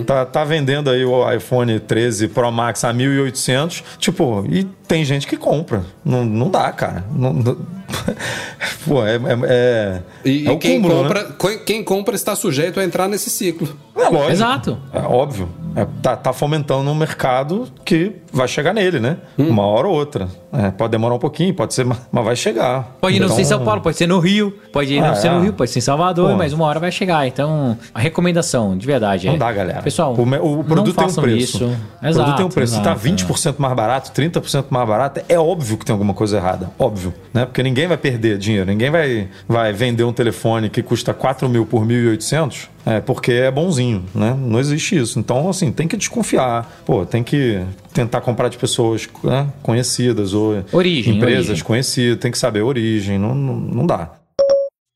[0.06, 5.26] Tá, tá vendendo aí o iPhone 13 Pro Max a 1.800, tipo, e tem gente
[5.26, 5.84] que compra.
[6.04, 7.04] Não, não dá, cara.
[7.14, 7.56] Não, não-
[8.86, 11.58] Pô, é, é, é, E, é e o quem, cúmulo, compra, né?
[11.64, 13.68] quem compra está sujeito a entrar nesse ciclo.
[13.96, 14.30] É lógico.
[14.32, 14.78] Exato.
[14.92, 15.48] É óbvio.
[15.76, 19.16] É, tá, tá fomentando um mercado que vai chegar nele, né?
[19.36, 20.28] Uma hora ou outra.
[20.52, 22.96] É, pode demorar um pouquinho, pode ser, mas vai chegar.
[23.00, 25.30] Pode não Então, ser em São Paulo, pode ser no Rio, pode não Ah, ser
[25.30, 25.42] no é.
[25.42, 26.36] Rio, pode ser em Salvador, Pô.
[26.36, 27.26] mas uma hora vai chegar.
[27.26, 29.38] Então, a recomendação, de verdade, Não é.
[29.38, 29.82] dá, galera.
[29.82, 31.56] Pessoal, o, me- o não produto tem um preço.
[31.56, 31.64] Isso.
[31.64, 32.74] o Exato, produto tem um preço.
[32.74, 36.36] Se tá exato, 20% mais barato, 30% mais barato, é óbvio que tem alguma coisa
[36.36, 36.70] errada.
[36.78, 37.12] Óbvio.
[37.32, 37.44] Né?
[37.44, 38.66] Porque ninguém vai perder dinheiro.
[38.66, 43.50] Ninguém vai, vai vender um telefone que custa 4 mil por 1.800 é, porque é
[43.50, 44.04] bonzinho.
[44.14, 44.36] Né?
[44.38, 45.18] Não existe isso.
[45.18, 46.82] Então, assim, tem que desconfiar.
[46.84, 47.60] Pô, tem que
[47.92, 51.64] tentar comprar de pessoas né, conhecidas ou Origem, empresas origem.
[51.64, 52.18] conhecidas.
[52.20, 53.18] Tem que saber a origem.
[53.18, 54.12] Não, não, não dá.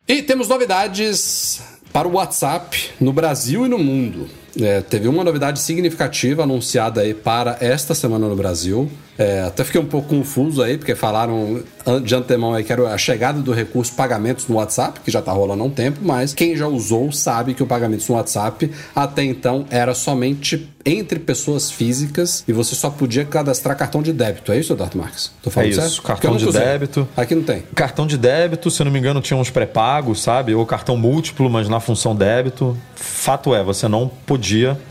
[0.07, 1.63] E temos novidades
[1.93, 4.29] para o WhatsApp no Brasil e no mundo.
[4.61, 8.91] É, teve uma novidade significativa anunciada aí para esta semana no Brasil.
[9.17, 11.61] É, até fiquei um pouco confuso aí, porque falaram
[12.05, 15.33] de antemão aí que era a chegada do recurso pagamentos no WhatsApp, que já tá
[15.33, 19.25] rolando há um tempo, mas quem já usou sabe que o pagamento no WhatsApp até
[19.25, 24.53] então era somente entre pessoas físicas e você só podia cadastrar cartão de débito.
[24.53, 24.97] É isso, Dr.
[24.97, 25.33] Marques?
[25.43, 26.03] Tô falando É isso, certo?
[26.03, 26.61] cartão de usei.
[26.63, 27.09] débito.
[27.17, 27.63] Aqui não tem.
[27.75, 30.55] Cartão de débito, se eu não me engano, tinha uns pré-pagos, sabe?
[30.55, 32.77] Ou cartão múltiplo, mas na função débito.
[32.95, 34.48] Fato é, você não podia,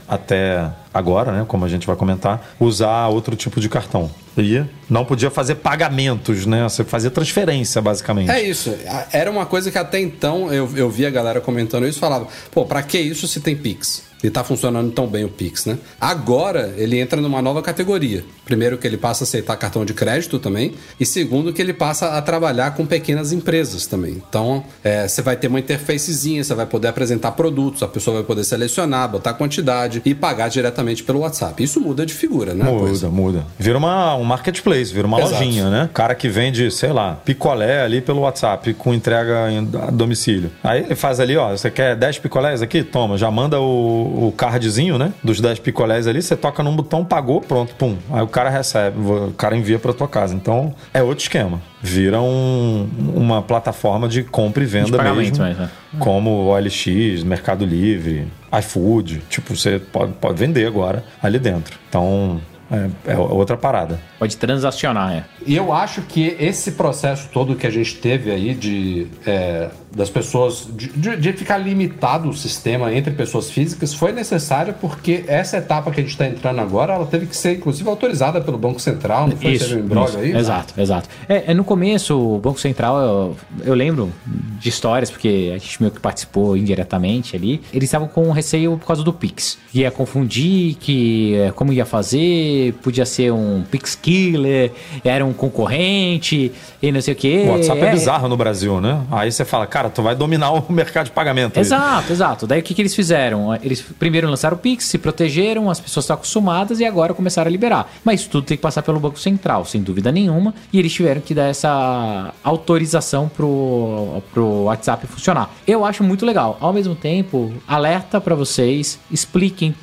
[0.08, 1.46] até agora, né?
[1.48, 4.10] Como a gente vai comentar, usar outro tipo de cartão.
[4.38, 6.64] E não podia fazer pagamentos, né?
[6.64, 8.30] Você fazia transferência, basicamente.
[8.30, 8.76] É isso.
[9.12, 12.28] Era uma coisa que até então eu, eu vi a galera comentando isso e falava:
[12.52, 14.07] pô, pra que isso se tem Pix?
[14.24, 15.78] E tá funcionando tão bem o Pix, né?
[16.02, 18.24] Agora ele entra numa nova categoria.
[18.46, 20.74] Primeiro, que ele passa a aceitar cartão de crédito também.
[21.00, 24.22] E segundo, que ele passa a trabalhar com pequenas empresas também.
[24.28, 28.24] Então, é, você vai ter uma interfacezinha, você vai poder apresentar produtos, a pessoa vai
[28.24, 31.62] poder selecionar, botar quantidade e pagar diretamente pelo WhatsApp.
[31.64, 32.64] Isso muda de figura, né?
[32.64, 33.10] Muda, Coisa.
[33.10, 33.46] muda.
[33.60, 35.34] Vira uma, um marketplace, vira uma Exato.
[35.36, 35.90] lojinha, né?
[35.94, 39.48] Cara que vende, sei lá, picolé ali pelo WhatsApp com entrega
[39.88, 40.52] a domicílio.
[40.64, 42.84] Aí ele faz ali, ó, você quer 10 picolés aqui?
[42.84, 45.14] Toma, já manda o, o cardzinho, né?
[45.24, 47.98] Dos 10 picolés ali, você toca num botão, pagou, pronto, pum.
[48.12, 50.34] Aí o cara recebe, o cara envia pra tua casa.
[50.36, 51.62] Então é outro esquema.
[51.82, 55.16] Vira um- uma plataforma de compra e venda mesmo.
[55.18, 55.70] mesmo, né?
[56.00, 58.28] Como o OLX, Mercado Livre,
[58.60, 59.22] iFood.
[59.30, 61.78] Tipo, você pode, pode vender agora ali dentro.
[61.90, 62.40] Então,
[62.70, 63.98] É, é outra parada.
[64.20, 65.24] Pode transacionar, é.
[65.46, 70.12] E eu acho que esse processo todo que a gente teve aí de é, das
[70.12, 75.58] pessoas de, de, de ficar limitado o sistema entre pessoas físicas foi necessário porque essa
[75.58, 78.80] etapa que a gente está entrando agora, ela teve que ser inclusive autorizada pelo Banco
[78.80, 80.20] Central, não foi Isso, teve um embrólio isso.
[80.20, 80.38] aí?
[80.38, 81.10] Exato, exato.
[81.28, 84.12] É, é, no começo, o Banco Central, eu, eu lembro
[84.60, 88.86] de histórias, porque a gente meio que participou indiretamente ali, eles estavam com receio por
[88.86, 89.58] causa do Pix.
[89.74, 94.72] Ia confundir, que é, como ia fazer, podia ser um Pix Killer,
[95.04, 97.44] era um concorrente, e não sei o quê.
[97.48, 99.02] O WhatsApp é, bizarro no Brasil, né?
[99.12, 101.58] Aí você fala, cara, tu vai dominar o mercado de pagamento.
[101.58, 101.62] aí.
[101.62, 102.48] Exato, exato.
[102.48, 103.54] Daí o que, que eles fizeram?
[103.56, 107.52] Eles primeiro lançaram o Pix, se protegeram, as pessoas estão acostumadas e agora começaram a
[107.52, 107.92] liberar.
[108.04, 111.34] Mas tudo tem que passar pelo Banco Central, sem dúvida nenhuma, e eles tiveram que
[111.34, 115.50] dar essa autorização pro, pro WhatsApp funcionar.
[115.68, 116.58] Eu acho muito legal.
[116.60, 119.74] Ao mesmo tempo, alerta para vocês, expliquem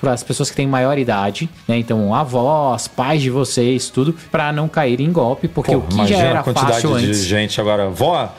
[0.00, 1.78] para as pessoas que têm maior idade, né?
[1.78, 6.06] Então, avós, pais de vocês, tudo, para não caírem em golpe, porque Pô, o que
[6.06, 7.24] já era a quantidade fácil de antes.
[7.24, 7.88] gente agora.
[7.88, 8.32] Vó,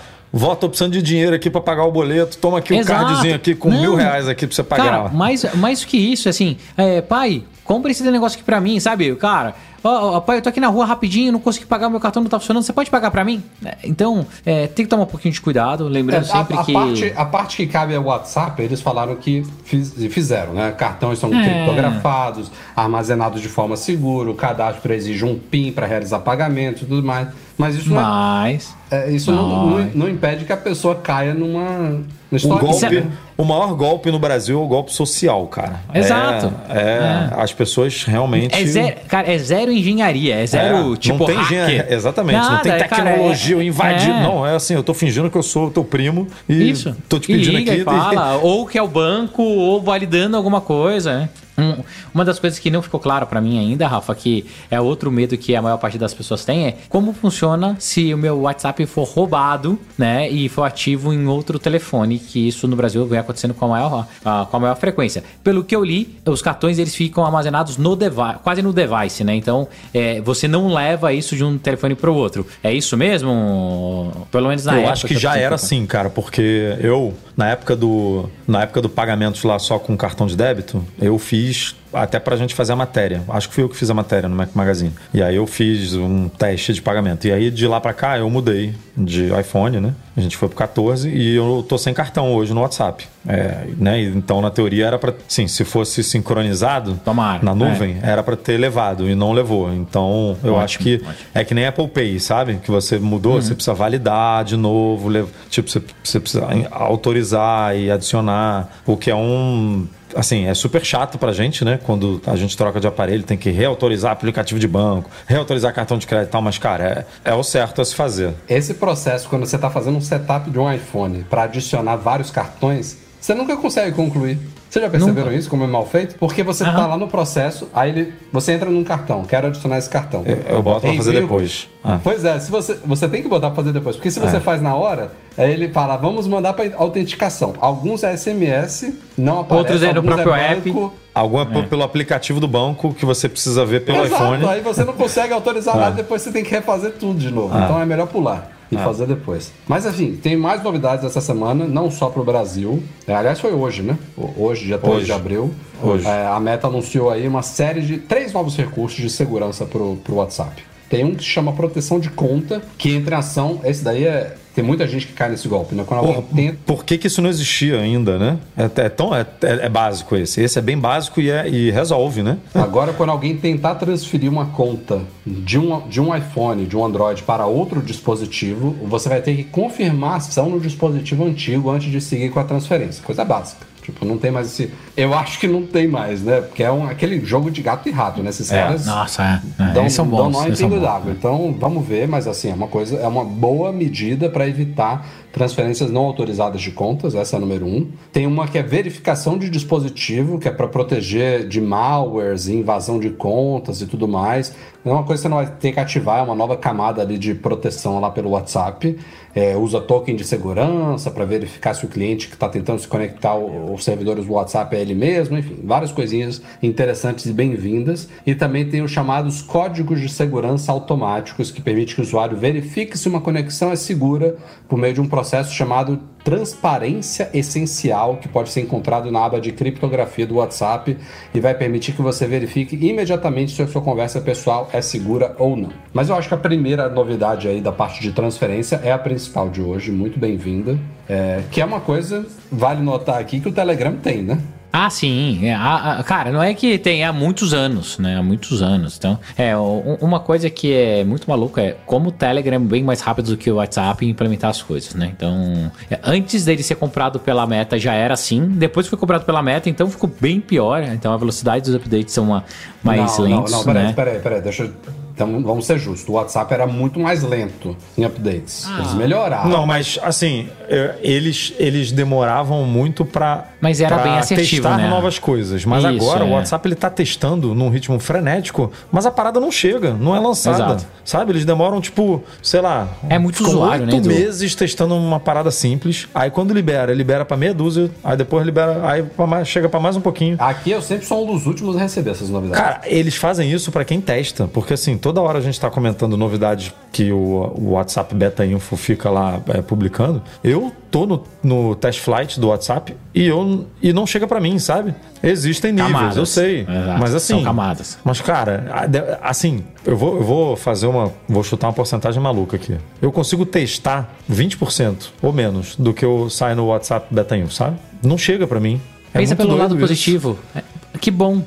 [0.55, 2.37] tô precisando de dinheiro aqui pra pagar o boleto.
[2.37, 3.05] Toma aqui um Exato.
[3.05, 3.79] cardzinho aqui com Não.
[3.81, 4.83] mil reais aqui pra você pagar.
[4.83, 8.79] Cara, mais, mais do que isso, assim, é, pai, compra esse negócio aqui pra mim,
[8.79, 9.13] sabe?
[9.15, 9.53] Cara,
[9.83, 12.39] ó, pai, eu tô aqui na rua rapidinho, não consegui pagar, meu cartão não tá
[12.39, 13.43] funcionando, você pode pagar pra mim?
[13.63, 16.63] É, Então, é, tem que tomar um pouquinho de cuidado, lembrando É, a, sempre a
[16.63, 16.73] que.
[16.73, 20.71] parte, a parte que cabe ao WhatsApp, eles falaram que fiz- fizeram, né?
[20.71, 21.43] Cartões são É.
[21.43, 27.03] criptografados, armazenados de forma segura, o cadastro exige um PIN para realizar pagamento e tudo
[27.05, 27.27] mais.
[27.57, 28.75] Mas isso, não, é- Mas.
[28.91, 32.01] é, isso não, não- não impede que a pessoa caia numa
[32.43, 33.03] O golpe, é-
[33.37, 35.79] o maior golpe no Brasil é o golpe social, cara.
[35.93, 36.53] Exato.
[36.69, 38.53] É, é, as pessoas realmente.
[38.53, 42.51] É zero, cara, é zero engenharia, é zero, É, tipo, não tem engenharia- Exatamente, não
[42.51, 44.09] Nada, tem cara, tecnologia, é- eu invadir.
[44.09, 44.23] é.
[44.23, 46.95] Não, é assim, eu tô fingindo que eu sou teu primo e Isso.
[47.07, 47.81] tô te E pedindo liga aqui.
[47.81, 51.29] E fala, ou que é o banco, ou validando alguma coisa, né?
[51.57, 51.83] Um-
[52.13, 55.35] uma das coisas que não ficou claro pra mim ainda, Rafa, que é outro medo
[55.37, 59.03] que a maior parte das pessoas tem, é como funciona se o meu WhatsApp for
[59.07, 63.65] roubado, né, e for ativo em outro telefone, que isso no Brasil vem acontecendo com
[63.65, 65.23] a maior, ah, com a maior frequência.
[65.43, 69.33] Pelo que eu li, os cartões eles ficam armazenados no device, quase no device, né?
[69.35, 72.45] Então, é, você não leva isso de um telefone pro outro.
[72.63, 74.27] É isso mesmo?
[74.31, 74.93] Pelo menos na eu época.
[74.93, 78.29] acho que eu já era assim, cara, porque eu, na época do.
[78.47, 81.46] Na época do pagamento lá só com cartão de débito, eu fiz
[81.93, 83.21] até pra gente fazer a matéria.
[83.29, 84.93] Acho que fui eu que fiz a matéria no Mac Magazine.
[85.13, 87.27] E aí eu fiz um teste de pagamento.
[87.27, 89.93] E aí de lá pra cá eu mudei de iPhone, né?
[90.15, 93.07] A gente foi pro 14 e eu tô sem cartão hoje no WhatsApp.
[93.27, 94.01] É, né?
[94.01, 95.13] Então na teoria era pra.
[95.27, 99.73] Sim, se fosse sincronizado Tomara, na nuvem, era pra ter levado e não levou.
[99.73, 101.13] Então eu Ótimo, acho que ótimo.
[101.33, 102.55] é que nem Apple Pay, sabe?
[102.63, 105.09] Que você mudou, você precisa validar de novo,
[105.49, 109.87] tipo, você, você precisa autorizar e adicionar, o que é um.
[110.15, 111.79] Assim, é super chato pra gente, né?
[111.83, 116.07] Quando a gente troca de aparelho, tem que reautorizar aplicativo de banco, reautorizar cartão de
[116.07, 118.33] crédito e tal, mas, cara, é, é o certo a se fazer.
[118.47, 122.97] Esse processo, quando você está fazendo um setup de um iPhone para adicionar vários cartões,
[123.19, 124.39] você nunca consegue concluir.
[124.69, 126.15] Vocês já perceberam isso, como é mal feito?
[126.15, 129.89] Porque você está lá no processo, aí ele, você entra num cartão, quero adicionar esse
[129.89, 130.23] cartão.
[130.25, 131.69] Eu, eu boto pra fazer depois.
[131.83, 131.99] Ah.
[132.03, 134.61] Pois é, se você, você tem que botar pra fazer depois, porque se você faz
[134.61, 137.53] na hora, aí ele fala, vamos mandar para autenticação.
[137.61, 139.57] Alguns é SMS, não aparece.
[139.59, 140.71] Outros é no alguns próprio app.
[140.71, 140.93] banco.
[141.15, 144.45] Alguma p- pelo aplicativo do banco que você precisa ver pelo Exato, iPhone.
[144.47, 147.57] aí você não consegue autorizar nada, depois você tem que refazer tudo de novo.
[147.57, 149.51] Então é melhor pular e fazer depois.
[149.67, 152.83] Mas enfim, tem mais novidades essa semana, não só para o Brasil.
[153.07, 153.97] É, aliás, foi hoje, né?
[154.37, 155.05] Hoje, dia 3 Hoje.
[155.05, 155.51] de abril.
[155.81, 156.07] Hoje.
[156.07, 159.99] É, a Meta anunciou aí uma série de três novos recursos de segurança para o
[160.09, 160.63] WhatsApp.
[160.89, 163.59] Tem um que se chama proteção de conta, que entra em ação.
[163.63, 164.35] Esse daí é.
[164.57, 165.83] Tem muita gente que cai nesse golpe, né?
[165.85, 166.57] Quando alguém Porra, tenta.
[166.65, 168.39] por que, que isso não existia ainda, né?
[168.57, 170.41] É, é tão, é, é- é básico esse.
[170.41, 172.39] Esse é bem básico e, é- e resolve, né?
[172.55, 177.21] Agora, quando alguém tentar transferir uma conta de um, de um iPhone, de um Android
[177.21, 182.01] para outro dispositivo, você vai ter que confirmar a ação no dispositivo antigo antes de
[182.01, 183.03] seguir com a transferência.
[183.03, 183.63] Coisa básica.
[183.87, 184.69] Tipo, não tem mais esse.
[184.97, 186.41] Eu acho que não tem mais, né?
[186.41, 188.31] Porque é um, aquele jogo de gato e rato, né?
[188.31, 188.85] Esses caras.
[188.85, 189.63] Nossa, é.
[189.63, 190.31] é Dão, eles são dão bons.
[190.33, 191.13] nó em pingo d'água.
[191.13, 195.07] Então, vamos ver, mas assim, é uma coisa, é uma boa medida para evitar
[195.37, 197.87] transferências não autorizadas de contas, essa é a número um.
[198.11, 202.99] Tem uma que é verificação de dispositivo, que é para proteger de malwares e invasão
[202.99, 204.55] de contas e tudo mais.
[204.83, 207.17] É uma coisa que você não vai ter que ativar, é uma nova camada ali
[207.17, 208.97] de proteção lá pelo WhatsApp.
[209.35, 213.29] É, usa token de segurança para verificar se o cliente que está tentando se conectar
[213.29, 218.09] ao- aos servidores do WhatsApp é ele mesmo, enfim, várias coisinhas interessantes e bem-vindas.
[218.25, 222.97] E também tem os chamados códigos de segurança automáticos, que permite que o usuário verifique
[222.97, 228.49] se uma conexão é segura por meio de um processo chamado transparência essencial que pode
[228.49, 230.97] ser encontrado na aba de criptografia do WhatsApp
[231.33, 235.55] e vai permitir que você verifique imediatamente se a sua conversa pessoal é segura ou
[235.55, 235.69] não.
[235.93, 239.49] Mas eu acho que a primeira novidade aí da parte de transferência é a principal
[239.49, 243.95] de hoje, muito bem-vinda, é, que é uma coisa, vale notar aqui, que o Telegram
[243.95, 244.37] tem, né?
[244.71, 245.39] Ah, sim.
[245.45, 248.17] É, a- a- cara, não é que tem há muitos anos, né?
[248.17, 248.95] Há muitos anos.
[248.97, 252.83] Então, é, o- uma coisa que é muito maluca é como o Telegram é bem
[252.83, 255.11] mais rápido do que o WhatsApp em implementar as coisas, né?
[255.15, 259.41] Então, é, antes dele ser comprado pela Meta já era assim, depois foi comprado pela
[259.41, 260.83] Meta, então ficou bem pior.
[260.83, 262.43] Então, a velocidade dos updates são uma,
[262.83, 263.93] mais não, lentos, não, não, peraí, né?
[263.93, 264.73] peraí, peraí, deixa eu...
[265.17, 266.07] Então, vamos ser justos.
[266.07, 268.65] O WhatsApp era muito mais lento em updates.
[268.67, 268.77] Ah.
[268.81, 269.49] Eles melhoraram.
[269.49, 274.77] Não, mas assim, é, eles, eles demoravam muito pra, Mas era pra bem assertivo, testar
[274.77, 274.87] né?
[274.87, 275.65] novas coisas.
[275.65, 276.31] Mas Isso, agora o é.
[276.33, 280.57] WhatsApp ele tá testando num ritmo frenético, mas a parada não chega, não é lançada.
[280.75, 280.85] Exato.
[281.03, 281.31] Sabe?
[281.31, 282.87] Eles demoram, tipo, sei lá.
[283.09, 284.09] É muito usuário, oito né, Edu?
[284.09, 286.07] meses testando uma parada simples.
[286.13, 289.79] Aí quando libera, libera pra meia dúzia, aí depois libera, aí pra mais- chega pra
[289.79, 290.35] mais um pouquinho.
[290.37, 292.61] Aqui eu sempre sou um dos últimos a receber essas novidades.
[292.63, 296.17] Cara, eles fazem isso pra quem testa, porque assim, toda hora a gente tá comentando
[296.17, 300.21] novidades que o, o WhatsApp Beta Info fica lá é, publicando.
[300.43, 304.59] Eu tô no, no test flight do WhatsApp e, eu, e não chega pra mim,
[304.59, 304.93] sabe?
[305.23, 306.17] Existem níveis, Camadas.
[306.17, 306.67] eu sei.
[306.69, 307.35] Exato, Mas assim.
[307.35, 307.97] são camadas.
[308.03, 308.89] Mas, cara,
[309.21, 311.13] assim, eu vou, eu vou fazer uma.
[311.29, 312.75] Vou chutar uma porcentagem maluca aqui.
[313.01, 317.77] Eu consigo testar 20% ou menos do que eu saio no WhatsApp Beta Info, sabe?
[318.03, 318.81] Não chega pra mim.
[319.13, 319.79] É Pensa pelo lado isso.
[319.79, 320.37] positivo.
[320.53, 320.61] É,
[320.99, 321.41] que bom.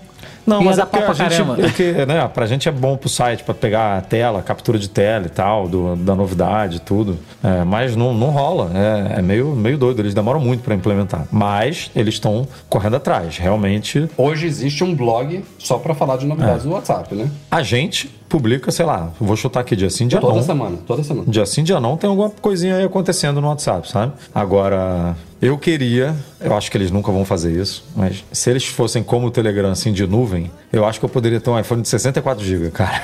[0.51, 1.66] Não, mas é porque a pra gente, caramba.
[1.66, 4.88] é que, né, pra gente é bom pro site, pra pegar a tela, captura de
[4.88, 7.18] tela e tal, do- da novidade e tudo.
[7.42, 8.70] É, mas não, não rola.
[8.74, 11.26] É, é meio, meio doido, eles demoram muito pra implementar.
[11.30, 13.38] Mas eles estão correndo atrás.
[13.38, 16.28] Realmente, Hoje existe um blog só pra falar de É.
[16.28, 17.30] novidades do WhatsApp, né?
[17.51, 20.43] a gente publica, sei lá, vou chutar aqui dia sim, dia Toda não.
[20.43, 21.26] semana, toda semana.
[21.28, 24.12] Dia sim, dia não, tem alguma coisinha aí acontecendo no WhatsApp, sabe?
[24.33, 29.03] Agora, eu queria, eu acho que eles nunca vão fazer isso, mas se eles fossem
[29.03, 31.89] como o Telegram, assim, de nuvem, eu acho que eu poderia ter um iPhone de
[31.89, 33.03] 64 GB, cara.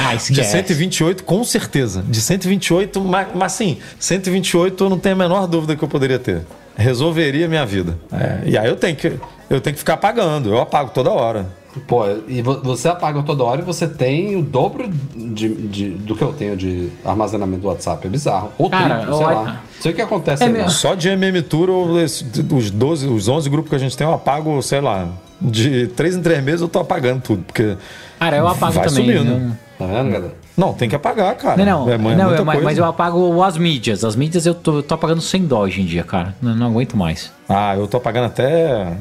[0.00, 0.50] Ah, de esquece.
[0.50, 2.02] 128, com certeza.
[2.02, 6.18] De 128, mas, mas sim, 128 eu não tenho a menor dúvida que eu poderia
[6.18, 6.42] ter.
[6.76, 7.96] Resolveria a minha vida.
[8.12, 9.12] É, e aí eu tenho que.
[9.48, 11.46] Eu tenho que ficar pagando, eu apago toda hora.
[11.80, 16.14] Pô, e vo- você apaga toda hora e você tem o dobro de, de- do
[16.16, 18.06] que eu tenho de armazenamento do WhatsApp.
[18.06, 18.50] É bizarro.
[18.58, 19.44] Ou Cara, triplo, sei eu- lá.
[19.44, 20.68] Não sei o que acontece É aí, não.
[20.70, 24.12] Só de MM Tour, eu- os 12, os 11 grupos que a gente tem, eu
[24.14, 25.08] apago, sei lá,
[25.40, 27.76] de 3 em 3 meses eu tô apagando tudo, porque
[28.18, 29.04] Cara, eu apago vai também.
[29.18, 29.24] sumindo.
[29.38, 30.34] Não, Tá vendo, galera?
[30.56, 31.62] Não, tem que apagar, cara.
[31.62, 34.02] não, não, É, mu- é não, muita eu- mas, eu apago as mídias.
[34.02, 36.34] As mídias eu tô, tô apagando sem dó hoje em dia, cara.
[36.40, 37.30] Não, não aguento mais.
[37.46, 38.96] Ah, eu tô apagando até.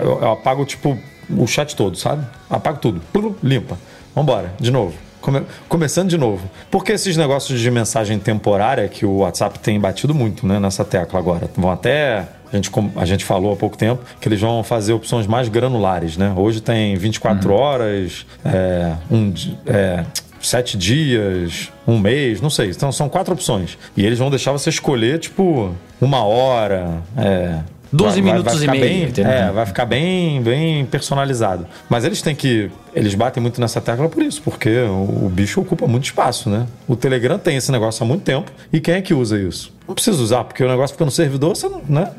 [0.00, 0.96] Eu, eu apago, tipo,
[1.36, 2.24] o chat todo, sabe?
[2.48, 3.00] Apago tudo.
[3.12, 3.78] Plum, limpa.
[4.14, 4.94] Vambora, de novo.
[5.20, 6.48] Come- começando de novo.
[6.70, 11.18] Porque esses negócios de mensagem temporária que o WhatsApp tem batido muito, né, nessa tecla
[11.18, 11.48] agora.
[11.56, 12.26] Vão até.
[12.52, 16.16] A gente, a gente falou há pouco tempo que eles vão fazer opções mais granulares,
[16.16, 16.32] né?
[16.36, 19.32] Hoje tem 24 horas, é, um,
[19.66, 20.04] é,
[20.40, 22.70] sete dias, um mês, não sei.
[22.70, 23.78] Então são quatro opções.
[23.96, 27.02] E eles vão deixar você escolher, tipo, uma hora.
[27.16, 27.58] É,
[27.92, 29.32] 12 minutos e ficar meio, Bem, entendeu?
[29.32, 31.66] é, vai ficar bem, bem personalizado.
[31.88, 32.70] Mas eles têm que.
[32.94, 36.66] Eles batem muito nessa tecla por isso, porque o, o bicho ocupa muito espaço, né?
[36.88, 38.50] O Telegram tem esse negócio há muito tempo.
[38.72, 39.72] E quem é que usa isso?
[39.86, 42.12] Não precisa usar, porque o negócio fica no servidor, você não, né?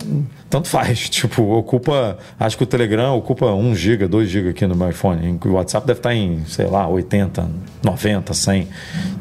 [0.49, 1.07] Tanto faz.
[1.09, 2.17] Tipo, ocupa.
[2.39, 5.39] Acho que o Telegram ocupa 1 GB, 2 GB aqui no meu iPhone.
[5.45, 7.49] O WhatsApp deve estar em, sei lá, 80,
[7.83, 8.67] 90, 100.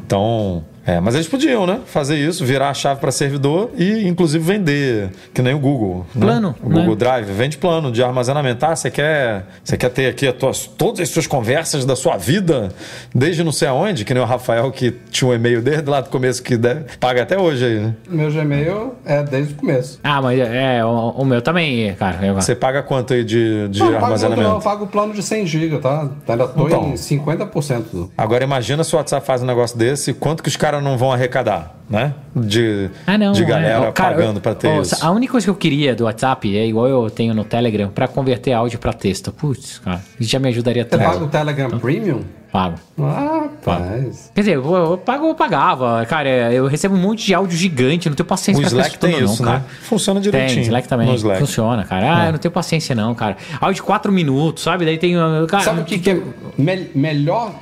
[0.05, 0.63] Então.
[0.91, 1.79] É, mas eles podiam, né?
[1.85, 6.05] Fazer isso, virar a chave para servidor e, inclusive, vender, que nem o Google.
[6.13, 6.25] né?
[6.25, 6.95] Plano, O Google né?
[6.95, 8.65] Drive vende plano de armazenamento.
[8.65, 12.73] Ah, você quer, você quer ter aqui tuas- todas as suas conversas da sua vida,
[13.15, 16.09] desde não sei aonde, que nem o Rafael que tinha um e-mail desde lá do
[16.09, 17.95] começo que deve, paga até hoje aí, né?
[18.09, 19.99] Meu Gmail é desde o começo.
[20.03, 22.25] Ah, mas é, o, o meu também, cara.
[22.25, 24.49] Eu- Você paga quanto aí de, de Não, eu pago, armazenamento?
[24.49, 26.09] eu pago o plano de 100 GB, tá?
[26.27, 26.89] Ainda tô Então.
[26.89, 27.83] em 50%.
[27.91, 30.97] do- Agora imagina se o WhatsApp faz um negócio desse, quanto que os caras não
[30.97, 32.13] vão arrecadar, né?
[32.35, 33.31] De, Ah, não.
[33.33, 33.45] de é.
[33.45, 34.97] galera Ó, cara, pagando pra ter ó, isso.
[35.05, 38.07] A única coisa que eu queria do WhatsApp é igual eu tenho no Telegram, pra
[38.07, 39.31] converter áudio pra texto.
[39.31, 41.03] Putz, cara, isso já me ajudaria Você tanto.
[41.03, 42.21] paga o Telegram Premium?
[42.51, 42.75] Pago.
[42.99, 44.29] Ah, rapaz.
[44.35, 46.05] Quer dizer, eu, eu pago, eu pagava.
[46.05, 48.97] Cara, eu recebo um monte de áudio gigante, eu não tenho paciência O pra Slack
[48.97, 49.57] tem escutando, isso, não, né?
[49.59, 49.71] cara.
[49.83, 50.61] Funciona Tem, direitinho.
[50.63, 51.15] Slack também.
[51.15, 51.39] Slack.
[51.39, 52.13] Funciona, cara.
[52.23, 53.37] Ah, eu não tenho paciência, não, cara.
[53.61, 54.83] Áudio de 4 minutos, sabe?
[54.83, 55.15] Daí tem.
[55.17, 56.21] uh, Cara, Sabe o que, que é
[56.57, 57.53] me- melhor?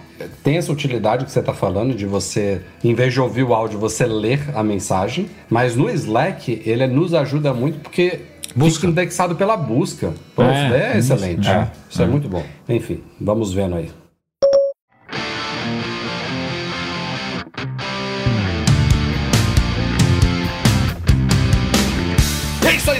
[0.43, 3.80] Tem essa utilidade que você está falando de você, em vez de ouvir o áudio,
[3.80, 5.30] você ler a mensagem.
[5.49, 8.22] Mas no Slack, ele nos ajuda muito porque
[8.55, 8.82] Busca.
[8.82, 10.13] fica indexado pela busca.
[10.36, 11.49] Pô, É, é isso, excelente.
[11.49, 11.67] é.
[11.89, 12.43] Isso é muito bom.
[12.67, 13.89] Enfim, vamos vendo aí.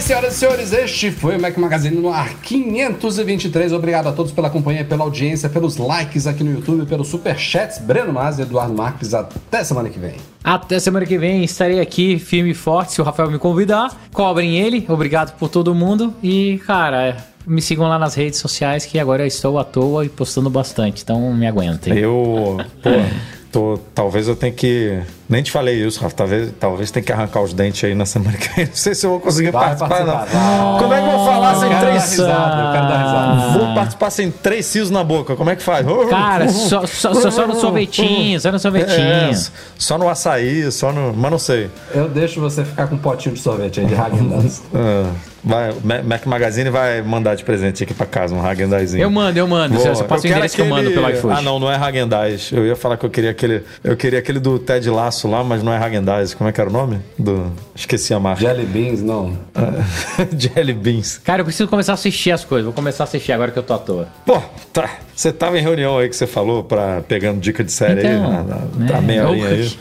[0.10, 0.74] Senhoras e senhores.
[0.74, 3.72] Este foi o Mac Magazine no ar 523.
[3.72, 7.78] Obrigado a todos pela companhia, pela audiência, pelos likes aqui no YouTube, pelos superchats.
[7.78, 9.14] Breno Mas e Eduardo Marques.
[9.14, 10.16] Até semana que vem.
[10.44, 13.96] Até semana que vem estarei aqui firme e forte se o Rafael me convidar.
[14.12, 14.84] Cobrem ele.
[14.90, 16.12] Obrigado por todo mundo.
[16.24, 20.10] E, cara, me sigam lá nas redes sociais que agora eu estou à toa e
[20.10, 21.04] postando bastante.
[21.04, 21.96] Então me aguentem.
[21.96, 22.90] Eu, pô,
[23.52, 25.00] tô, talvez eu tenha que.
[25.28, 26.16] Nem te falei isso, Rafa.
[26.16, 28.66] Talvez, talvez tenha que arrancar os dentes aí na semana que vem.
[28.70, 30.72] Não sei se eu vou conseguir Vai participar, participar, não.
[30.74, 30.80] vai.
[30.82, 32.12] Como é que eu vou falar Eu sem quero dar três.
[32.12, 33.60] risada, eu quero dar risada.
[33.66, 35.36] Vou participar sem três cios na boca.
[35.36, 35.86] Como é que faz?
[36.10, 39.00] Cara, só, só, só, só no sorvetinho, só no sorvetinho.
[39.00, 39.32] É,
[39.78, 41.14] só no açaí, só no.
[41.14, 41.70] Mas não sei.
[41.94, 44.62] Eu deixo você ficar com um potinho de sorvete aí de Häagen-Dazs.
[45.44, 49.02] Vai, Ma- Mac Magazine vai mandar de presente aqui pra casa um Hagendazinho.
[49.04, 49.76] Eu mando, eu mando.
[49.76, 49.84] Vou.
[49.96, 51.36] Você passa o quero endereço que eu mando pelo iFood.
[51.38, 52.52] Ah, não, não é Hagendaz.
[52.52, 53.64] Eu ia falar que eu queria aquele.
[53.84, 56.34] Eu queria aquele do Ted Laço lá, mas não é Hagendaz.
[56.34, 57.00] Como é que era o nome?
[57.18, 57.52] Do...
[57.76, 58.42] Esqueci a marca.
[58.42, 59.38] Jelly Beans, não.
[60.38, 61.20] Jelly Beans.
[61.24, 62.66] Cara, eu preciso começar a assistir as coisas.
[62.66, 64.08] Vou começar a assistir agora que eu tô à toa.
[64.26, 64.42] Pô,
[64.74, 64.90] tá.
[65.16, 68.32] Você tava em reunião aí que você falou pra pegando dica de série aí, Então,
[68.32, 69.72] na, na, né, tá meia eu- horinha aí.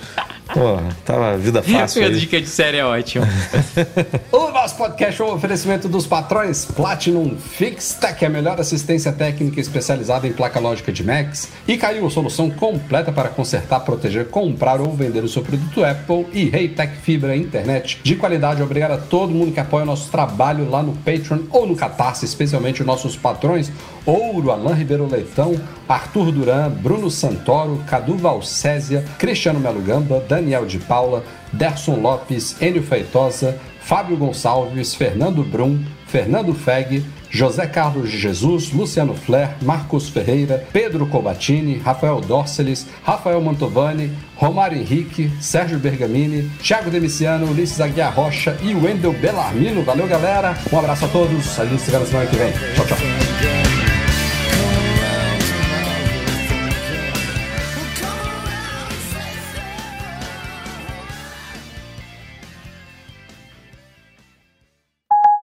[0.53, 3.26] Pô, tava vida fácil Minha dica de série é ótimo.
[4.32, 10.26] O nosso podcast é um oferecimento dos patrões Platinum Fixtech, a melhor assistência técnica especializada
[10.26, 14.92] em placa lógica de Macs, e caiu a solução completa para consertar, proteger, comprar ou
[14.92, 18.62] vender o seu produto Apple e Reitec Fibra Internet de qualidade.
[18.62, 22.24] Obrigado a todo mundo que apoia o nosso trabalho lá no Patreon ou no Catarse,
[22.24, 23.70] especialmente os nossos patrões
[24.09, 25.55] Ouro, Alain Ribeiro Leitão,
[25.86, 32.82] Arthur Duran, Bruno Santoro, Cadu Valcésia, Cristiano Melo Gamba, Daniel de Paula, Derson Lopes, Enio
[32.82, 40.64] Feitosa, Fábio Gonçalves, Fernando Brum, Fernando Feg, José Carlos de Jesus, Luciano Flair, Marcos Ferreira,
[40.72, 48.57] Pedro Cobatini, Rafael Dorceles, Rafael Mantovani, Romário Henrique, Sérgio Bergamini, Thiago Demiciano, Ulisses Aguiar Rocha
[48.62, 49.82] e Wendel Bellarmino.
[49.82, 50.57] Valeu, galera.
[50.72, 51.59] Um abraço a todos.
[51.59, 52.53] A gente se vê na semana que vem.
[52.74, 53.57] Tchau, tchau.